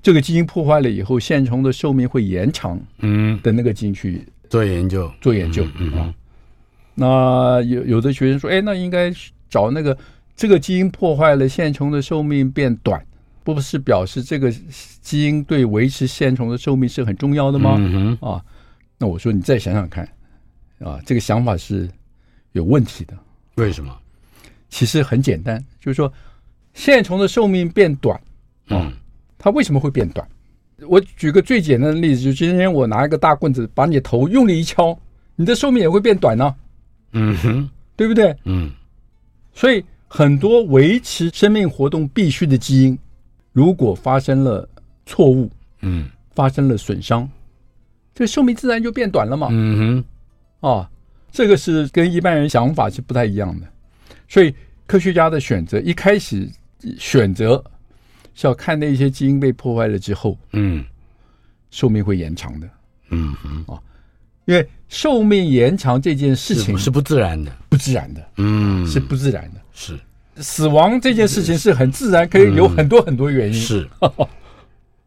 [0.02, 5.64] 这个基因破坏了以后，线虫的寿命会延长嗯的那个基因去做研究做研究
[5.96, 6.14] 啊？
[6.96, 9.12] 那有有的学生说，哎，那应该
[9.48, 9.96] 找那个
[10.34, 13.00] 这个基因破坏了线虫的寿命变短，
[13.44, 14.50] 不是表示这个
[15.00, 17.76] 基因对维持线虫的寿命是很重要的吗？
[17.78, 18.42] 嗯啊，
[18.98, 20.08] 那我说你再想想看
[20.80, 21.88] 啊，这个想法是
[22.52, 23.14] 有问题的。
[23.56, 23.96] 为什么？
[24.68, 26.12] 其实很简单，就是说，
[26.74, 28.20] 线虫的寿命变短，
[28.68, 28.92] 嗯，
[29.38, 30.26] 它为什么会变短？
[30.88, 34.98] 我举个最简单的例子，就今天我拿一个大棍子把你头用力一敲，
[35.36, 36.54] 你的寿命也会变短呢，
[37.18, 38.36] 嗯哼，对不对？
[38.44, 38.70] 嗯，
[39.54, 42.98] 所以很多维持生命活动必须的基因，
[43.52, 44.68] 如果发生了
[45.06, 45.50] 错误，
[45.80, 47.26] 嗯，发生了损伤，
[48.14, 49.48] 这个寿命自然就变短了嘛。
[49.50, 50.04] 嗯
[50.60, 50.90] 哼，啊，
[51.32, 53.66] 这个是跟一般人想法是不太一样的。
[54.28, 54.54] 所以
[54.86, 56.46] 科学家的选择一开始
[56.98, 57.62] 选择
[58.34, 60.84] 是要看那些基因被破坏了之后，嗯，
[61.70, 62.68] 寿命会延长的，
[63.08, 63.64] 嗯哼。
[63.74, 63.80] 啊，
[64.44, 69.98] 因为寿命延长这件事情是不自然的，不自然的，嗯，是不自然的，是。
[70.36, 73.88] 死亡这件事情是很自然，可以有很多很多原因，是。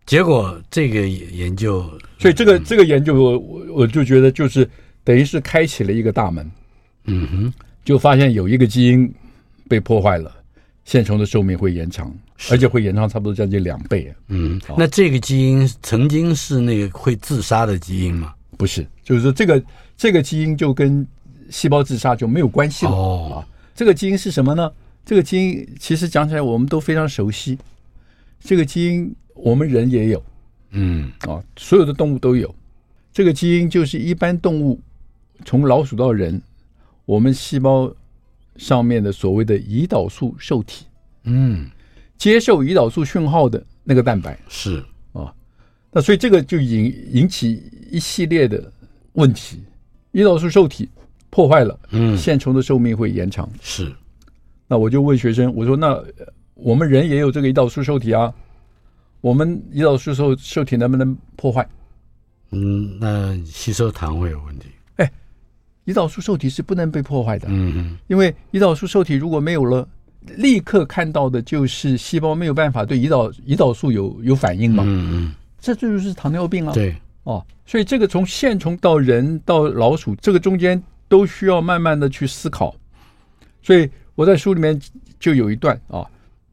[0.06, 1.88] 结果这个研究，
[2.18, 4.68] 所以这个这个研究我我我就觉得就是
[5.04, 6.52] 等于是开启了一个大门，
[7.06, 7.54] 嗯哼。
[7.86, 9.12] 就发现有一个基因
[9.68, 10.32] 被破坏了，
[10.86, 12.14] 线虫的寿命会延长，
[12.52, 14.14] 而且会延长差不多将近两倍。
[14.28, 18.34] 嗯，那这个基因曾经是那个会自杀的基因吗？
[18.60, 19.64] 不是，就是说这个
[19.96, 21.08] 这个基因就跟
[21.50, 22.92] 细胞自杀就没有关系了。
[22.92, 24.70] 哦，啊，这个基因是什么呢？
[25.06, 27.58] 这个基因其实讲起来我们都非常熟悉，
[28.42, 30.22] 这个基因我们人也有，
[30.72, 32.54] 嗯啊，所有的动物都有。
[33.14, 34.78] 这个基因就是一般动物
[35.46, 36.42] 从老鼠到人。
[37.06, 37.92] 我们细胞
[38.56, 40.86] 上面的所谓的胰岛素受体，
[41.24, 41.68] 嗯，
[42.18, 44.86] 接受胰岛素讯号的那个蛋白是啊，
[45.92, 48.72] 那所以这个就引引起一系列的
[49.14, 49.62] 问题。
[50.14, 50.90] 胰岛素受体
[51.30, 53.50] 破坏了，嗯，线虫的寿命会延长。
[53.62, 53.94] 是，
[54.68, 56.02] 那我就问学生，我说那
[56.56, 58.34] 我们人也有这个胰岛素受体啊，
[59.22, 61.68] 我们胰岛素受受体能不能破坏？
[62.52, 64.66] 嗯，那吸收糖会有问题。
[64.96, 65.12] 哎
[65.86, 69.88] 胰岛素受体是不能被破坏的，嗯嗯，因为胰岛素受体如果没有了，
[70.36, 82.76] 立刻看到的就是细胞没有办法对胰岛胰岛素有有反应嘛，嗯嗯，这就是糖尿病啊，对，哦，所以这个从线虫到人到老鼠，这个中间都需要慢慢的去思考，
[83.62, 84.80] 所以我在书里面
[85.20, 86.06] 就有一段啊，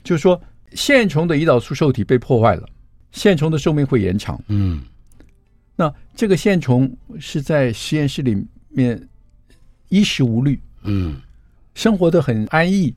[0.03, 0.41] 就是说
[0.73, 2.69] 线虫的胰岛素受体被破坏了，
[3.13, 4.83] 线虫的寿命会延长，嗯，
[5.77, 9.01] 那这个线虫是在实验室里面。
[9.89, 11.23] 衣食无虑，嗯，
[11.77, 12.93] 生活的很安逸，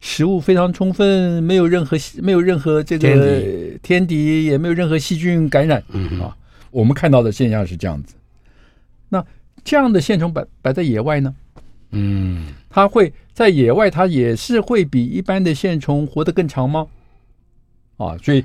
[0.00, 3.42] 食物非常充分，没有任何没有任何这个
[3.82, 6.36] 天敌，也没有任何细菌感染，嗯啊，
[6.70, 8.14] 我们看到的现象是这样子。
[9.08, 9.24] 那
[9.64, 11.34] 这样的线虫摆摆在野外呢？
[11.90, 16.86] 嗯，它会在野外，它也是会比一般的线虫活得更长吗？
[17.96, 18.44] 啊，所以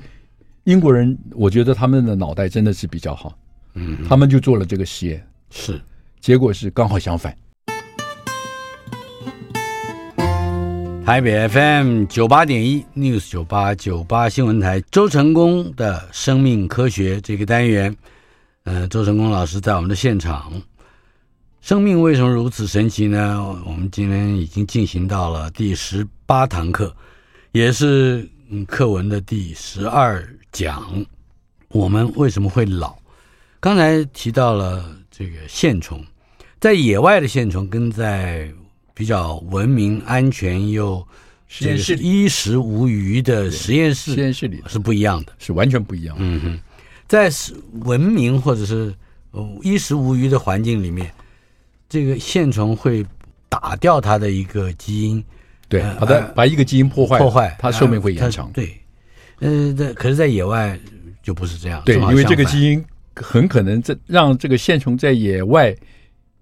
[0.64, 3.36] 英国人，我觉得他们的脑袋真的是比较好，
[3.74, 5.80] 嗯，他们就做了这个实验，是，
[6.20, 7.36] 结果是刚好相反。
[11.04, 17.94] 台北 FM 九八点一 News 九八九八新闻台，周成功的生命科学这个单元，
[18.62, 20.50] 呃，周成功老师在我们的现场。
[21.60, 23.38] 生命为什么如此神奇呢？
[23.66, 26.96] 我们今天已经进行到了第十八堂课，
[27.52, 31.04] 也是嗯课文的第十二讲。
[31.68, 32.96] 我们为什么会老？
[33.60, 36.02] 刚才提到了这个线虫，
[36.58, 38.50] 在野外的线虫跟在
[38.94, 41.04] 比较文明、安全又
[41.48, 46.22] 实验室衣食无余的实验室，实验室里是不一样的，是完全不一样的。
[46.24, 46.60] 嗯哼，
[47.06, 47.30] 在
[47.84, 48.94] 文明或者是
[49.62, 51.12] 衣食无余的环境里面，
[51.88, 53.04] 这个线虫会
[53.48, 55.22] 打掉它的一个基因，
[55.68, 58.50] 对，把它把一个基因破坏，破坏，它寿命会延长。
[58.52, 58.80] 对，
[59.40, 60.78] 呃，在可是，在野外
[61.22, 61.82] 就不是这样。
[61.84, 62.84] 对，因为这个基因
[63.16, 65.74] 很可能在让这个线虫在野外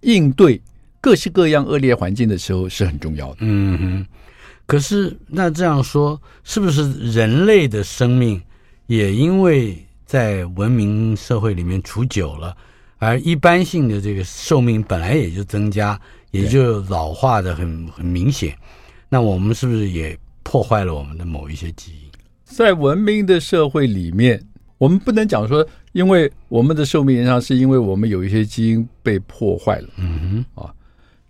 [0.02, 0.60] 应对
[1.02, 3.38] 各式各样恶劣环境的时候是很重要的。
[3.40, 4.06] 嗯哼。
[4.64, 8.40] 可是那这样说，是不是人类的生命
[8.86, 9.76] 也因为
[10.06, 12.56] 在文明社会里面处久了，
[12.98, 16.00] 而一般性的这个寿命本来也就增加，
[16.30, 18.56] 也就老化的很很明显？
[19.08, 22.10] 那我们是不是也破坏了我们的某一些基因？
[22.44, 24.42] 在文明的社会里面，
[24.78, 29.88] 我们不能讲说，因为我们的寿命延长，是因为我们有一些基因被破坏了。
[29.96, 30.72] 嗯哼，啊，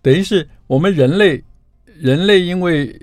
[0.02, 1.42] 等于是我们人类，
[1.98, 2.94] 人类因为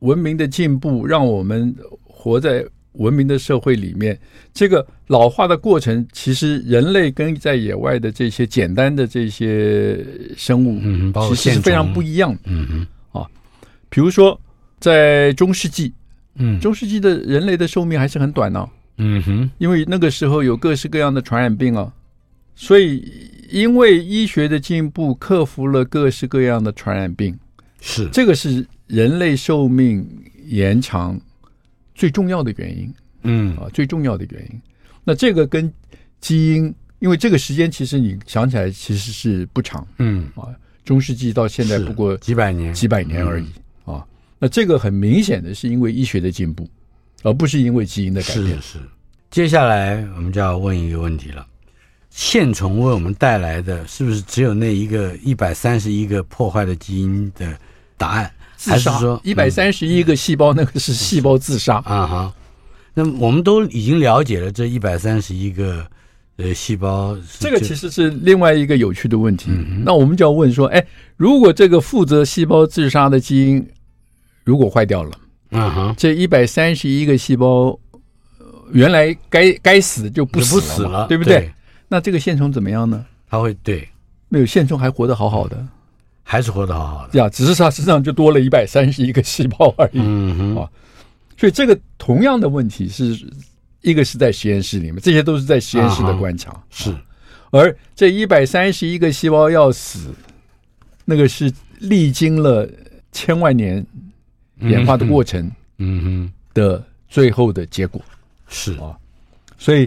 [0.00, 4.16] 文明的进步，让我们活在文明的社会里面。
[4.52, 10.04] 这个老化的过程，其实人类跟在野外的这些简单的这些
[10.36, 12.40] 生物，嗯，其实是非常不一样的。
[12.44, 13.26] 嗯哼，啊，
[13.88, 14.38] 比如说
[14.78, 15.92] 在中世纪，
[16.36, 18.68] 嗯，中世纪的人类的寿命还是很短呢。
[18.98, 21.92] 嗯哼，因为那个时候有各式各样的传染病啊，
[22.54, 23.02] 所以
[23.50, 27.38] 因为医学的进步，克服了各式各样的传染病。
[27.80, 30.06] 是这个是人类寿命
[30.46, 31.20] 延长
[31.94, 34.60] 最重要的原因，嗯啊，最重要的原因。
[35.04, 35.70] 那这个跟
[36.18, 40.48] 基因，因为这个时间其实你想起来其实是不长，嗯啊，
[40.82, 43.46] 中世纪到现在不过几百年，几百年而已
[43.84, 44.02] 啊。
[44.38, 46.66] 那这个很明显的是因为医学的进步，
[47.22, 48.46] 而不是因为基因的改变。
[48.62, 48.78] 是是。
[49.30, 51.46] 接下来我们就要问一个问题了：
[52.14, 57.52] 线虫为我们带来的是不是只有那一个一百三十一个破坏的基因的？
[57.96, 62.34] 答案还是说一百三十一个细胞，那个是细胞自杀啊哈？
[62.92, 65.86] 那我们都已经了解了这一百三十一个
[66.36, 69.50] 呃细胞，这个其实是另外一个有趣的问题。
[69.84, 70.84] 那我们就要问说，哎，
[71.16, 73.64] 如果这个负责细胞自杀的基因
[74.42, 75.12] 如果坏掉了，
[75.50, 77.78] 啊哈，这一百三十一个细胞
[78.72, 81.48] 原来该该死就不死了，对不对？
[81.88, 83.04] 那这个线虫怎么样呢？
[83.28, 83.88] 它会对，
[84.28, 85.66] 没有线虫还活得好好的。
[86.26, 89.98] 还是活得好好的，呀，只是它身上就多了一百三十一个细胞而已。
[90.00, 90.70] 嗯哼，啊，
[91.36, 93.14] 所以这个同样的问题是
[93.82, 96.58] 一个是在实验室里面，这些都是在实验室的观察。
[96.70, 96.96] 是，
[97.50, 100.14] 而这一百三十一个细胞要死，
[101.04, 102.66] 那个是历经了
[103.12, 103.86] 千万年
[104.60, 108.00] 演化的过程，嗯哼的最后的结果
[108.48, 108.96] 是啊。
[109.58, 109.86] 所以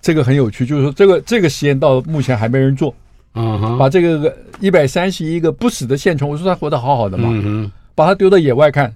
[0.00, 2.94] 这个很有趣，就是说这个这个实验到目前还没人做。
[3.34, 8.92] 嗯哼，把这个一百三十一个不死的线虫，我说它活得好好的嘛，嗯哼，把它丢到野外看，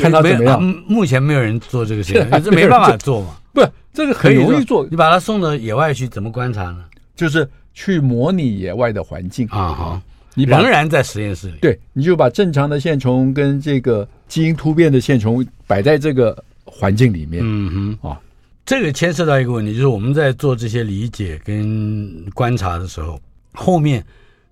[0.00, 0.62] 看它怎么样。
[0.86, 3.36] 目前没有人做这个实验，这没办法做嘛。
[3.52, 3.62] 不，
[3.92, 4.86] 这个很容易做。
[4.90, 6.84] 你把它送到野外去，怎么观察呢？
[7.14, 10.02] 就是去模拟野外的环境啊哈。
[10.34, 17.42] 你仍然在实验室里，对，你就把正常的线虫跟这个基因突变的线虫摆在这个环境里面。
[17.44, 18.20] 嗯哼，啊，
[18.66, 23.18] 这个牵涉到一个问题，就是我们在做这些理解跟观察的时候。
[23.58, 24.04] 后面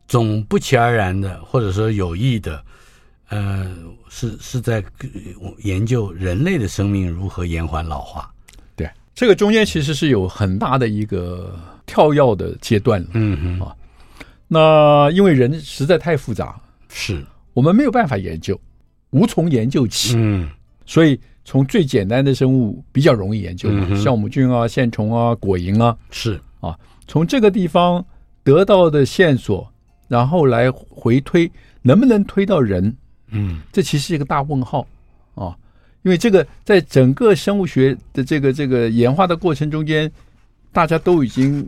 [0.08, 2.64] 总不期而然的，或者说有意的，
[3.28, 3.70] 呃，
[4.08, 4.82] 是是在
[5.58, 8.32] 研究人类的生命如何延缓老化。
[8.74, 11.54] 对，这个中间其实是有很大的一个
[11.84, 13.08] 跳跃的阶段了。
[13.12, 13.76] 嗯哼啊，
[14.48, 16.58] 那因为人实在太复杂，
[16.88, 18.58] 是我们没有办法研究，
[19.10, 20.14] 无从研究起。
[20.16, 20.48] 嗯，
[20.86, 28.04] 所以从最简单的生物比较容易研究酵母菌啊、线虫啊、果蝇啊，是啊，从这个地方。
[28.46, 29.66] 得到的线索，
[30.06, 32.94] 然后来回推，能不能推到人？
[33.30, 34.86] 嗯，这其实是一个大问号
[35.34, 35.56] 啊！
[36.02, 40.12] 因为这个在整个生物学的这个这个演化的过程中间，
[40.72, 41.66] 大家都已经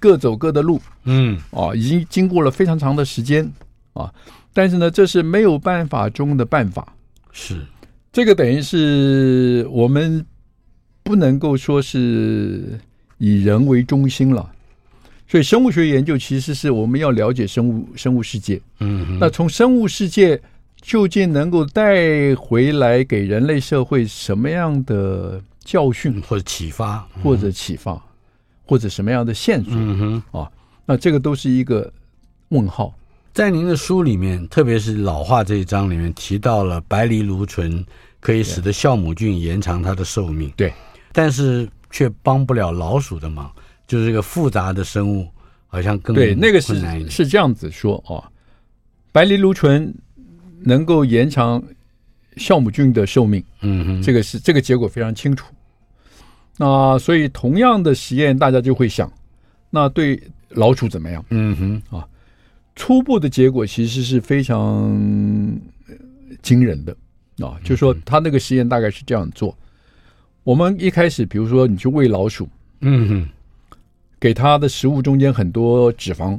[0.00, 3.48] 各走各的路，嗯，啊，已经经过了非常长的时间
[3.92, 4.12] 啊，
[4.52, 6.92] 但是呢，这是没有办法中的办法。
[7.30, 7.64] 是
[8.12, 10.24] 这个等于是我们
[11.02, 12.78] 不能够说是
[13.18, 14.50] 以人为中心了。
[15.30, 18.58] 所以，生物学研究其实是我们要了解生物生物世界。
[18.80, 20.40] 嗯，那从生物世界
[20.80, 28.02] 究竟能够带回来给人类社会什么样的教训或者启发，或者启发，
[28.64, 29.74] 或者什么样的线索？
[29.74, 30.50] 嗯哼，啊，
[30.86, 31.92] 那这个都是一个
[32.48, 32.94] 问号。
[33.38, 37.86] 在您的书里面，特别是老化这一章里面提到了白藜芦醇
[38.18, 40.52] 可以使得酵母菌延长它的寿命。
[40.56, 40.74] 对，
[41.12, 43.48] 但是却帮不了老鼠的忙。
[43.86, 45.28] 就是这个复杂的生物，
[45.68, 48.24] 好像更对那个是是这样子说哦，
[49.12, 49.94] 白藜芦醇
[50.58, 51.62] 能够延长
[52.38, 55.46] 酵母菌的寿命，嗯哼，这个是这个结果非常清楚。
[56.56, 59.08] 那所以同样的实验，大家就会想，
[59.70, 61.24] 那对老鼠怎么样？
[61.30, 62.04] 嗯哼啊，
[62.78, 64.96] 初步的结果其实是非常
[66.40, 66.96] 惊人的
[67.44, 69.52] 啊，就是说他那个实验大概是这样做：
[70.44, 72.48] 我们一开始，比如说你去喂老鼠，
[72.80, 73.28] 嗯哼。
[74.20, 76.36] 给它的食物中间很多脂肪，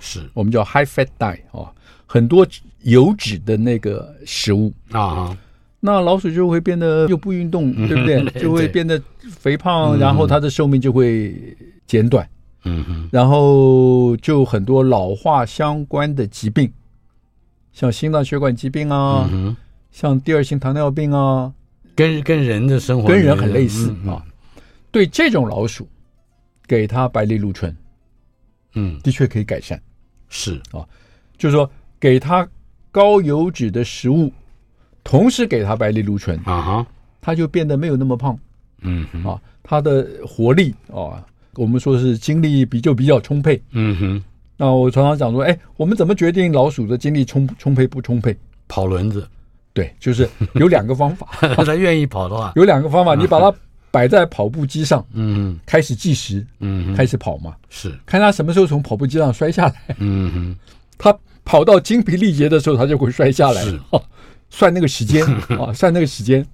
[0.00, 1.72] 是我们叫 high fat diet 啊，
[2.04, 2.46] 很多
[2.82, 5.34] 油脂的那个食物啊，
[5.80, 8.22] 那老鼠就会变得又不运动，对不对？
[8.38, 9.00] 就会变得
[9.30, 11.34] 肥胖，然后它的寿命就会
[11.86, 12.28] 减短。
[12.66, 16.70] 嗯哼，然后就很多老化相关的疾病，
[17.72, 19.30] 像心脏血管疾病啊，
[19.92, 21.52] 像第二型糖尿病啊，
[21.94, 24.24] 跟跟人的生活跟人很类似啊。
[24.90, 25.88] 对这种老鼠，
[26.66, 27.74] 给它白藜芦醇，
[28.74, 29.80] 嗯，的确可以改善。
[30.28, 30.84] 是啊，
[31.38, 32.46] 就是说给它
[32.90, 34.32] 高油脂的食物，
[35.04, 36.86] 同时给它白藜芦醇啊哈，
[37.20, 38.36] 它就变得没有那么胖。
[38.80, 41.24] 嗯啊，它的活力啊。
[41.56, 44.24] 我们说是精力比就比较充沛，嗯哼。
[44.58, 48.34] 那我常常讲说，哎，我们怎么决定老鼠的精力充充沛不充沛？
[48.68, 49.28] 跑轮子，
[49.74, 51.26] 对，就是有两个方法。
[51.54, 53.54] 他愿意跑的话，有两个方法，你把它
[53.90, 60.56] 摆在跑步机上，嗯，开始计时，嗯，开始跑嘛，是看它什么时候从跑步机上摔下来，嗯哼。
[60.96, 64.02] 它跑到精疲力竭的时候，它就会摔下来，哦，
[64.48, 65.22] 算那个时间
[65.60, 66.44] 啊， 算那个时间。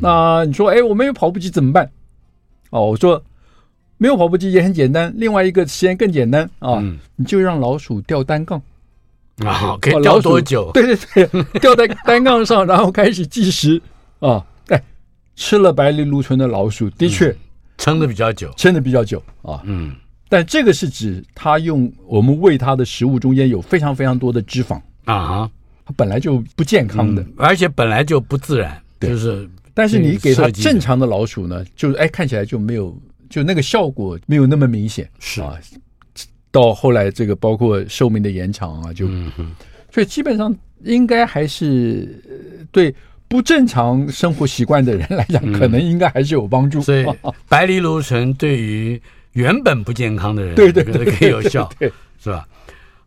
[0.00, 1.90] 那你说，哎，我没有跑步机怎么办？
[2.70, 3.20] 哦，我说。
[3.96, 8.60] 没有跑步机也很简单，另外一个实验更简单啊，嗯、你就让老鼠吊单杠
[9.44, 10.70] 啊， 可以吊多久？
[10.74, 13.80] 对对对，吊在单杠上，然后开始计时
[14.18, 14.44] 啊。
[14.68, 14.82] 哎，
[15.36, 17.34] 吃了白藜芦醇的老鼠的确
[17.78, 19.60] 撑的比较久，撑的比较久啊。
[19.64, 19.94] 嗯，
[20.28, 25.48] 但这个是指它用我们喂它的食物中间有非常非常多的脂肪啊，
[25.84, 29.48] 它本来就不健康的，嗯、而且本来就不自然，就是。
[29.76, 32.96] 但是你给它正常的老鼠呢，就是哎看起来就没有。
[33.34, 35.58] 就那个效果没有那么明显，是啊。
[36.52, 39.32] 到后来这个包括寿命的延长啊，就，嗯
[39.90, 42.22] 所以基本上应该还是
[42.70, 42.94] 对
[43.26, 46.80] 不正常生活习惯的人来讲，可能应该还是有帮助。
[46.80, 47.04] 所以
[47.50, 52.46] 白藜芦醇对于原本不健康的人，对对对，可以有效，对，是吧？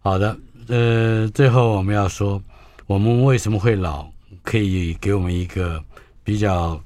[0.02, 2.42] 好的，呃，最后我们要说，
[2.86, 4.06] 我们为什么会老，
[4.44, 5.82] 可以给我们一个
[6.26, 6.78] 比较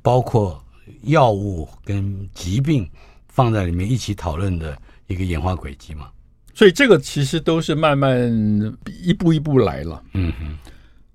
[0.00, 0.58] 包括。
[1.02, 2.88] 药物跟疾病
[3.28, 4.76] 放在里面一起讨论的
[5.06, 6.08] 一个演化轨迹嘛，
[6.54, 8.30] 所以这个其实都是慢慢
[9.02, 10.02] 一步一步来了。
[10.14, 10.56] 嗯哼，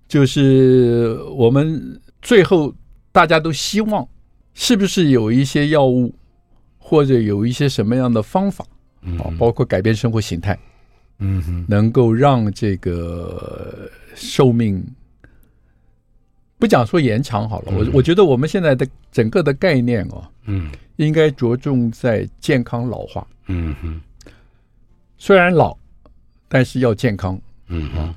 [0.08, 2.74] 就是我们最后
[3.12, 4.08] 大家都希望，
[4.54, 6.14] 是不是有一些药物
[6.78, 8.66] 或者有一些什么样的方法
[9.20, 10.58] 啊，包括改变生活形态，
[11.20, 14.84] 嗯哼，能够让这个寿命。
[16.66, 24.02] 不讲说延长好了，我我觉得我们现在的整个的概念哦，嗯，应该着重在健康老化，嗯哼，
[25.20, 25.78] 虽然老，
[26.48, 28.16] 但是要健康，嗯哼，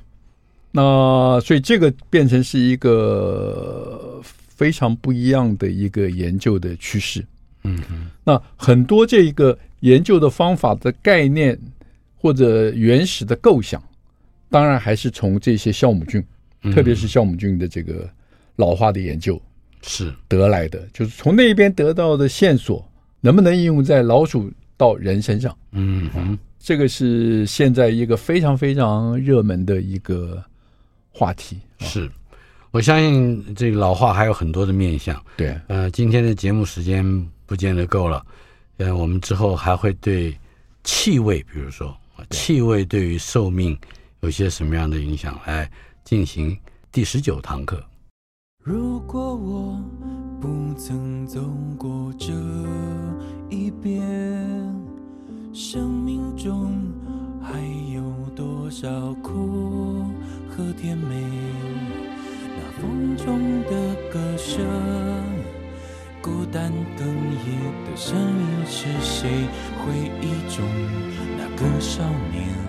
[0.71, 7.23] 那所以这个变成是一个非常不一样的一个研究的趋势，
[7.65, 11.55] 嗯哼，那很多这一个研究的方法的概念
[12.17, 13.79] 或者原始的构想，
[14.49, 16.25] 当然还是从这些酵母菌，
[16.73, 18.09] 特别是酵母菌的这个。
[18.59, 19.41] 老化的研究
[19.81, 22.85] 是得来的，就是从那边得到的线索，
[23.21, 25.57] 能不能应用在老鼠到人身上？
[25.71, 30.43] 嗯哼，这个是现在一个非常非常热门的一个
[31.09, 31.57] 话题。
[31.79, 32.11] 是，
[32.71, 35.23] 我相信这个老化还有很多的面向。
[35.37, 37.01] 对，呃，今天的节目时间
[37.45, 38.21] 不见得够了，
[38.75, 40.37] 呃，我们之后还会对
[40.83, 41.95] 气味，比如说
[42.29, 43.79] 气味对于寿命
[44.19, 45.71] 有些什么样的影响，来
[46.03, 46.57] 进行
[46.91, 47.81] 第十九堂课。
[48.61, 49.81] 如果我
[50.41, 51.39] 不曾走
[51.77, 52.33] 过这
[53.49, 54.05] 一边，
[55.53, 56.73] 生命中
[57.41, 57.57] 还
[57.93, 58.03] 有
[58.35, 60.03] 多少苦
[60.49, 61.23] 和甜美？
[62.57, 64.61] 那风中的歌声，
[66.21, 69.47] 孤单哽咽的声音是谁？
[69.79, 70.65] 回忆中
[71.37, 72.68] 那个少年。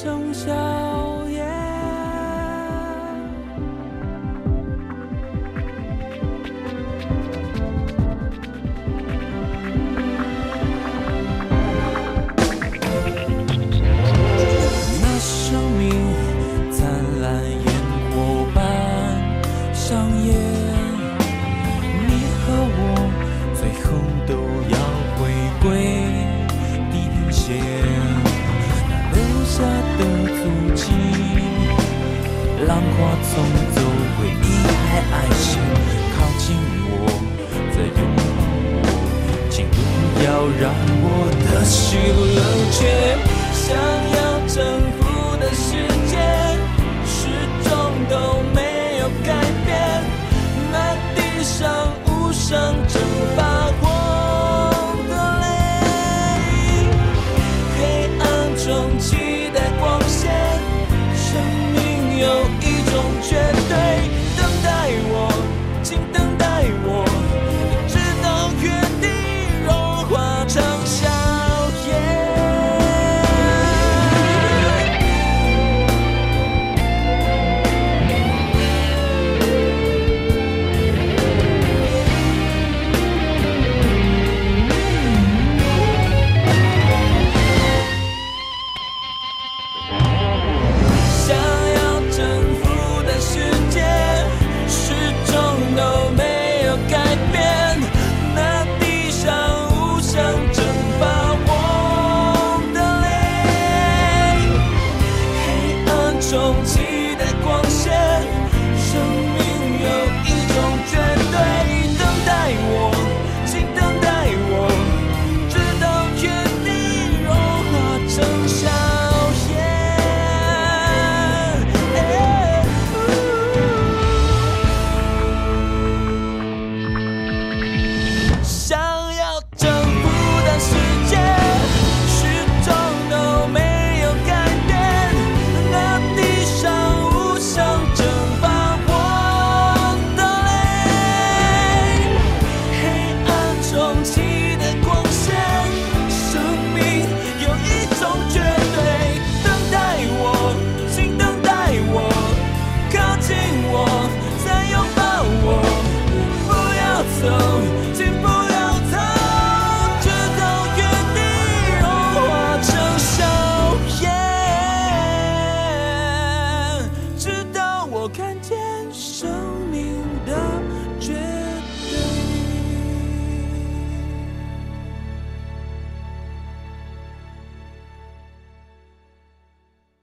[0.00, 0.77] 剩下。